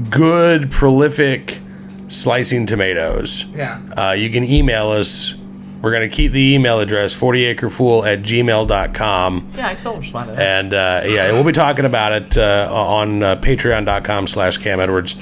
good 0.09 0.71
prolific 0.71 1.59
slicing 2.09 2.65
tomatoes. 2.65 3.45
Yeah. 3.55 3.83
Uh, 3.95 4.13
you 4.13 4.31
can 4.31 4.45
email 4.45 4.89
us. 4.89 5.35
We're 5.83 5.93
going 5.93 6.09
to 6.09 6.17
keep 6.17 6.33
the 6.33 6.55
email 6.55 6.81
address 6.81 7.15
40acrefool 7.15 8.11
at 8.11 8.23
gmail.com. 8.23 9.53
Yeah, 9.55 9.67
I 9.69 9.75
still 9.75 9.97
respond 9.97 10.31
to 10.31 10.37
that. 10.37 10.43
And 10.43 10.73
uh, 10.73 11.03
yeah, 11.05 11.31
we'll 11.33 11.45
be 11.45 11.53
talking 11.53 11.85
about 11.85 12.13
it 12.13 12.39
uh, 12.39 12.71
on 12.73 13.23
uh, 13.23 13.37
patreon.com 13.37 14.29
slash 14.29 14.57
Cam 14.57 14.81
Edwards 14.81 15.15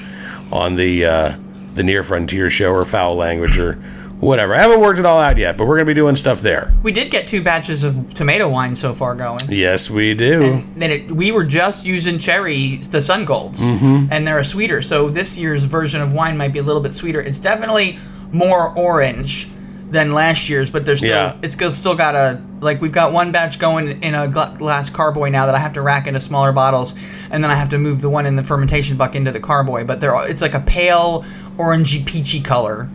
on 0.53 0.77
the 0.77 1.05
uh, 1.05 1.37
the 1.75 1.83
Near 1.83 2.03
Frontier 2.03 2.49
Show 2.49 2.71
or 2.71 2.85
Foul 2.85 3.15
Language 3.15 3.57
or 3.57 3.73
whatever. 4.19 4.55
I 4.55 4.59
haven't 4.61 4.79
worked 4.79 4.97
it 4.97 5.05
all 5.05 5.19
out 5.19 5.37
yet, 5.37 5.57
but 5.57 5.65
we're 5.65 5.75
going 5.75 5.85
to 5.85 5.89
be 5.89 5.93
doing 5.93 6.15
stuff 6.15 6.41
there. 6.41 6.73
We 6.83 6.91
did 6.91 7.11
get 7.11 7.27
two 7.27 7.43
batches 7.43 7.83
of 7.83 8.13
tomato 8.13 8.47
wine 8.49 8.75
so 8.75 8.93
far 8.93 9.13
going. 9.13 9.41
Yes, 9.49 9.89
we 9.89 10.13
do. 10.13 10.63
Then 10.75 10.91
it, 10.91 11.11
we 11.11 11.31
were 11.31 11.43
just 11.43 11.85
using 11.85 12.17
cherry, 12.17 12.77
the 12.77 13.01
Sun 13.01 13.25
Golds, 13.25 13.61
Mm-hmm. 13.61 14.07
and 14.11 14.25
they're 14.25 14.43
sweeter. 14.43 14.81
So 14.81 15.09
this 15.09 15.37
year's 15.37 15.65
version 15.65 16.01
of 16.01 16.13
wine 16.13 16.37
might 16.37 16.53
be 16.53 16.59
a 16.59 16.63
little 16.63 16.81
bit 16.81 16.93
sweeter. 16.93 17.19
It's 17.21 17.39
definitely 17.39 17.99
more 18.31 18.73
orange 18.77 19.49
than 19.91 20.13
last 20.13 20.49
year's, 20.49 20.69
but 20.71 20.85
there's 20.85 20.99
still 20.99 21.09
Yeah. 21.11 21.35
it's 21.43 21.55
still 21.77 21.95
got 21.95 22.15
a 22.15 22.41
like 22.59 22.81
we've 22.81 22.91
got 22.91 23.13
one 23.13 23.31
batch 23.31 23.59
going 23.59 24.01
in 24.01 24.15
a 24.15 24.27
gla- 24.27 24.55
glass 24.57 24.89
carboy 24.89 25.29
now 25.29 25.45
that 25.45 25.53
I 25.55 25.59
have 25.59 25.73
to 25.73 25.81
rack 25.81 26.07
into 26.07 26.19
smaller 26.19 26.51
bottles, 26.51 26.95
and 27.29 27.43
then 27.43 27.51
I 27.51 27.55
have 27.55 27.69
to 27.69 27.77
move 27.77 28.01
the 28.01 28.09
one 28.09 28.25
in 28.25 28.35
the 28.35 28.43
fermentation 28.43 28.97
buck 28.97 29.15
into 29.15 29.31
the 29.31 29.39
carboy. 29.39 29.85
But 29.85 30.01
they're 30.01 30.13
it's 30.29 30.41
like 30.41 30.55
a 30.55 30.59
pale 30.61 31.23
orangey 31.57 32.05
peachy 32.05 32.41
color 32.41 32.89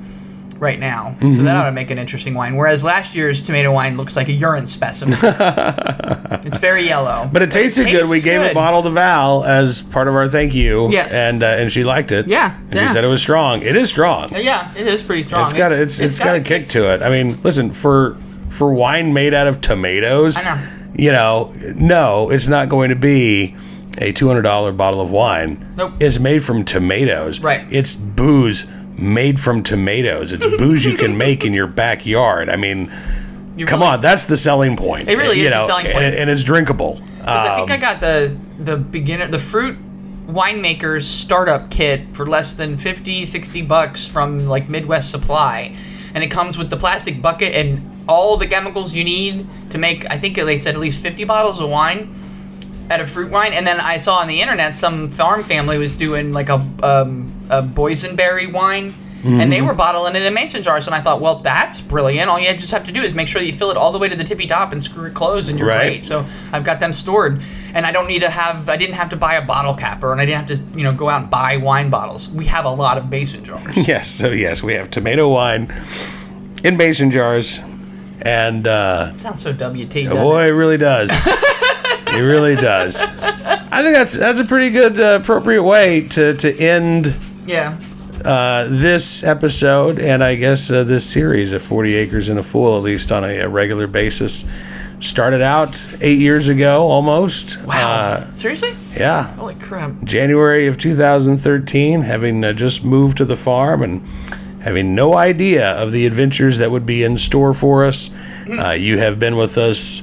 right 0.58 0.78
now, 0.78 1.14
so 1.18 1.24
Mm-hmm. 1.26 1.44
that 1.44 1.56
ought 1.56 1.64
to 1.66 1.72
make 1.72 1.90
an 1.90 1.96
interesting 1.98 2.34
wine. 2.34 2.54
Whereas 2.56 2.84
last 2.84 3.16
year's 3.16 3.42
tomato 3.42 3.72
wine 3.72 3.96
looks 3.96 4.14
like 4.14 4.28
a 4.28 4.32
urine 4.32 4.66
specimen. 4.66 5.18
it's 6.44 6.58
very 6.58 6.84
yellow, 6.84 7.28
But 7.32 7.40
it 7.42 7.50
tasted 7.50 7.86
good. 7.90 8.10
We 8.10 8.20
gave 8.20 8.42
a 8.42 8.48
good. 8.48 8.54
bottle 8.54 8.82
to 8.82 8.90
Val 8.90 9.44
as 9.44 9.80
part 9.82 10.06
of 10.08 10.14
our 10.14 10.28
thank 10.28 10.54
you. 10.54 10.90
Yes. 10.90 11.14
and 11.14 11.42
uh, 11.42 11.46
and 11.46 11.72
she 11.72 11.82
liked 11.84 12.12
it. 12.12 12.26
Yeah, 12.26 12.54
and 12.70 12.78
she 12.78 12.88
said 12.88 13.04
it 13.04 13.08
was 13.08 13.22
strong. 13.22 13.62
It 13.62 13.74
is 13.76 13.88
strong. 13.88 14.28
Yeah, 14.34 14.70
it 14.76 14.86
is 14.86 15.02
pretty 15.02 15.22
strong. 15.22 15.44
It's 15.44 15.54
got 15.54 15.72
a, 15.72 15.80
it's, 15.82 15.98
it's 15.98 16.18
got 16.18 16.36
a 16.36 16.40
kick 16.40 16.68
to 16.70 16.92
it. 16.92 17.02
I 17.02 17.08
mean, 17.08 17.40
listen 17.42 17.70
for 17.70 18.16
for 18.50 18.72
wine 18.74 19.12
made 19.14 19.32
out 19.32 19.46
of 19.46 19.60
tomatoes. 19.60 20.36
I 20.36 20.42
know. 20.42 20.68
You 20.94 21.12
know, 21.12 21.54
no, 21.76 22.28
it's 22.30 22.48
not 22.48 22.68
going 22.68 22.90
to 22.90 22.96
be 22.96 23.56
a 24.00 24.12
two 24.12 24.26
hundred 24.28 24.42
dollar 24.42 24.72
bottle 24.72 25.00
of 25.00 25.10
wine. 25.10 25.74
Nope. 25.76 25.92
It's 26.00 26.18
made 26.18 26.42
from 26.42 26.64
tomatoes. 26.64 27.40
Right. 27.40 27.66
It's 27.70 27.94
booze 27.94 28.66
made 28.96 29.38
from 29.38 29.62
tomatoes. 29.62 30.32
It's 30.32 30.46
booze 30.58 30.84
you 30.84 30.96
can 30.96 31.16
make 31.16 31.44
in 31.44 31.54
your 31.54 31.66
backyard. 31.66 32.48
I 32.50 32.56
mean, 32.56 32.90
You 33.56 33.64
come 33.66 33.80
really- 33.80 33.92
on, 33.94 34.00
that's 34.00 34.26
the 34.26 34.36
selling 34.36 34.76
point. 34.76 35.08
It 35.08 35.16
really 35.16 35.38
you 35.40 35.46
is 35.46 35.52
the 35.54 35.60
selling 35.62 35.86
and 35.86 35.92
point. 35.94 36.04
it- 36.06 36.18
and 36.18 36.28
it's 36.30 36.42
drinkable. 36.44 37.00
'Cause 37.24 37.44
I 37.44 37.56
think 37.58 37.70
I 37.70 37.74
Um, 37.74 37.80
got 37.80 38.00
the 38.00 38.36
the 38.58 38.76
beginner 38.76 39.26
the 39.26 39.38
fruit 39.38 39.76
winemaker's 40.28 41.06
startup 41.06 41.70
kit 41.70 42.02
for 42.12 42.26
less 42.26 42.52
than 42.52 42.76
50 42.76 43.24
60 43.24 43.62
bucks 43.62 44.06
from 44.06 44.46
like 44.48 44.68
Midwest 44.68 45.10
Supply 45.10 45.72
and 46.14 46.22
it 46.22 46.28
comes 46.30 46.56
with 46.58 46.70
the 46.70 46.76
plastic 46.76 47.20
bucket 47.20 47.54
and 47.54 47.82
all 48.08 48.36
the 48.36 48.46
chemicals 48.46 48.94
you 48.94 49.02
need 49.04 49.46
to 49.70 49.78
make 49.78 50.04
I 50.10 50.16
think 50.18 50.36
they 50.36 50.56
said 50.58 50.74
at 50.74 50.80
least 50.80 51.02
50 51.02 51.24
bottles 51.24 51.60
of 51.60 51.68
wine 51.68 52.08
at 52.90 53.00
a 53.00 53.06
fruit 53.06 53.30
wine 53.30 53.52
and 53.54 53.66
then 53.66 53.80
I 53.80 53.96
saw 53.96 54.16
on 54.16 54.28
the 54.28 54.40
internet 54.40 54.76
some 54.76 55.08
farm 55.08 55.42
family 55.44 55.78
was 55.78 55.94
doing 55.96 56.32
like 56.32 56.48
a 56.50 56.56
um, 56.82 57.32
a 57.48 57.62
boysenberry 57.62 58.52
wine 58.52 58.92
and 59.22 59.52
they 59.52 59.60
were 59.60 59.74
bottling 59.74 60.16
it 60.16 60.22
in 60.22 60.32
mason 60.32 60.62
jars 60.62 60.86
and 60.86 60.94
I 60.94 61.00
thought 61.00 61.20
well 61.20 61.40
that's 61.40 61.78
brilliant 61.82 62.30
all 62.30 62.40
you 62.40 62.50
just 62.54 62.70
have 62.72 62.84
to 62.84 62.92
do 62.92 63.02
is 63.02 63.12
make 63.12 63.28
sure 63.28 63.38
that 63.40 63.46
you 63.46 63.52
fill 63.52 63.70
it 63.70 63.76
all 63.76 63.92
the 63.92 63.98
way 63.98 64.08
to 64.08 64.16
the 64.16 64.24
tippy 64.24 64.46
top 64.46 64.72
and 64.72 64.82
screw 64.82 65.04
it 65.08 65.14
closed 65.14 65.50
and 65.50 65.58
you're 65.58 65.68
Right. 65.68 65.88
great 66.00 66.04
so 66.06 66.24
I've 66.54 66.64
got 66.64 66.80
them 66.80 66.92
stored, 66.94 67.42
and 67.74 67.84
I 67.86 67.92
don't 67.92 68.08
need 68.08 68.20
to 68.22 68.30
have. 68.30 68.68
I 68.70 68.76
didn't 68.78 68.94
have 68.96 69.10
to 69.10 69.16
buy 69.16 69.34
a 69.34 69.42
bottle 69.46 69.74
capper, 69.74 70.10
and 70.10 70.20
I 70.20 70.24
didn't 70.26 70.48
have 70.48 70.58
to, 70.72 70.78
you 70.78 70.82
know, 70.84 70.92
go 70.94 71.08
out 71.10 71.20
and 71.22 71.30
buy 71.30 71.58
wine 71.58 71.90
bottles. 71.90 72.28
We 72.30 72.46
have 72.46 72.64
a 72.64 72.70
lot 72.70 72.96
of 72.98 73.08
mason 73.10 73.44
jars. 73.44 73.76
Yes, 73.86 74.10
so 74.10 74.30
yes, 74.30 74.62
we 74.62 74.72
have 74.72 74.90
tomato 74.90 75.28
wine 75.28 75.72
in 76.64 76.76
mason 76.78 77.10
jars, 77.12 77.60
and 78.22 78.66
uh, 78.66 79.10
It 79.12 79.18
sounds 79.18 79.42
so 79.42 79.52
WT. 79.52 80.08
oh 80.08 80.14
boy, 80.16 80.44
it? 80.46 80.48
it 80.48 80.54
really 80.54 80.78
does. 80.78 81.10
it 82.16 82.22
really 82.22 82.56
does. 82.56 83.02
I 83.02 83.82
think 83.82 83.96
that's 83.96 84.16
that's 84.16 84.40
a 84.40 84.44
pretty 84.44 84.70
good, 84.70 85.00
uh, 85.00 85.18
appropriate 85.20 85.62
way 85.62 86.02
to 86.08 86.34
to 86.34 86.58
end 86.58 87.14
Yeah. 87.46 87.78
uh, 88.24 88.66
this 88.68 89.22
episode, 89.24 89.98
and 89.98 90.22
I 90.24 90.34
guess 90.34 90.70
uh, 90.70 90.84
this 90.84 91.04
series 91.08 91.52
of 91.52 91.62
Forty 91.62 91.94
Acres 91.94 92.28
and 92.28 92.38
a 92.38 92.42
Fool, 92.42 92.76
at 92.76 92.82
least 92.82 93.12
on 93.12 93.24
a, 93.24 93.38
a 93.40 93.48
regular 93.48 93.86
basis. 93.86 94.44
Started 95.02 95.40
out 95.40 95.88
eight 96.02 96.18
years 96.18 96.50
ago, 96.50 96.82
almost. 96.82 97.64
Wow. 97.64 97.90
Uh, 97.90 98.30
Seriously? 98.32 98.74
yeah. 98.94 99.32
Holy 99.32 99.54
crap. 99.54 99.92
January 100.04 100.66
of 100.66 100.76
2013, 100.76 102.02
having 102.02 102.44
uh, 102.44 102.52
just 102.52 102.84
moved 102.84 103.16
to 103.16 103.24
the 103.24 103.36
farm 103.36 103.82
and 103.82 104.02
having 104.60 104.94
no 104.94 105.14
idea 105.14 105.70
of 105.70 105.92
the 105.92 106.04
adventures 106.04 106.58
that 106.58 106.70
would 106.70 106.84
be 106.84 107.02
in 107.02 107.16
store 107.16 107.54
for 107.54 107.86
us. 107.86 108.10
Uh, 108.46 108.72
you 108.72 108.98
have 108.98 109.18
been 109.18 109.36
with 109.36 109.56
us 109.56 110.02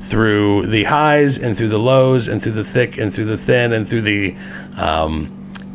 through 0.00 0.66
the 0.66 0.84
highs 0.84 1.38
and 1.38 1.56
through 1.56 1.68
the 1.68 1.78
lows 1.78 2.28
and 2.28 2.42
through 2.42 2.52
the 2.52 2.64
thick 2.64 2.98
and 2.98 3.12
through 3.12 3.24
the 3.24 3.38
thin 3.38 3.72
and 3.72 3.88
through 3.88 4.02
the 4.02 4.36
um, 4.78 5.32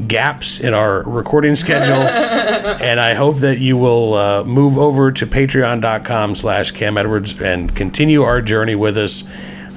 gaps 0.08 0.60
in 0.60 0.74
our 0.74 1.04
recording 1.04 1.56
schedule. 1.56 1.96
and 2.82 3.00
I 3.00 3.14
hope 3.14 3.38
that 3.38 3.60
you 3.60 3.78
will 3.78 4.14
uh, 4.14 4.44
move 4.44 4.78
over 4.78 5.12
to 5.12 5.26
patreon.com 5.26 6.36
slash 6.36 6.72
Cam 6.72 6.98
Edwards 6.98 7.40
and 7.40 7.76
continue 7.76 8.24
our 8.24 8.42
journey 8.42 8.76
with 8.76 8.98
us 8.98 9.24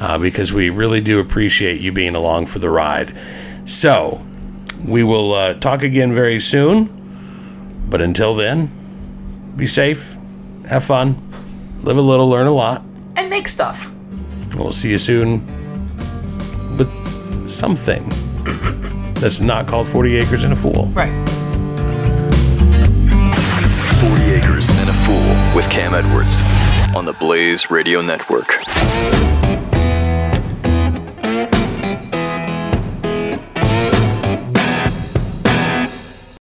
uh, 0.01 0.19
because 0.19 0.53
we 0.53 0.71
really 0.71 1.01
do 1.01 1.21
appreciate 1.21 1.81
you 1.81 1.93
being 1.93 2.15
along 2.15 2.47
for 2.47 2.59
the 2.59 2.71
ride. 2.71 3.17
So, 3.65 4.25
we 4.87 5.03
will 5.03 5.33
uh, 5.33 5.55
talk 5.55 5.83
again 5.83 6.15
very 6.15 6.41
soon. 6.41 6.91
But 7.89 8.01
until 8.01 8.35
then, 8.35 8.71
be 9.57 9.67
safe, 9.67 10.17
have 10.69 10.85
fun, 10.85 11.17
live 11.83 11.97
a 11.97 12.03
little, 12.03 12.29
learn 12.29 12.47
a 12.47 12.53
lot. 12.53 12.83
And 13.17 13.31
make 13.31 13.47
stuff. 13.47 13.94
We'll 14.57 14.73
see 14.73 14.91
you 14.91 14.99
soon 14.99 15.45
with 16.79 16.91
something 17.49 18.09
that's 19.15 19.41
not 19.41 19.67
called 19.67 19.89
40 19.89 20.17
Acres 20.17 20.45
and 20.45 20.53
a 20.53 20.57
Fool. 20.57 20.87
Right. 20.93 21.13
40 24.01 24.23
Acres 24.33 24.71
and 24.79 24.89
a 24.89 24.93
Fool 25.05 25.57
with 25.57 25.69
Cam 25.71 25.95
Edwards 25.95 26.43
on 26.95 27.05
the 27.05 27.15
Blaze 27.15 27.71
Radio 27.71 28.01
Network. 28.01 28.49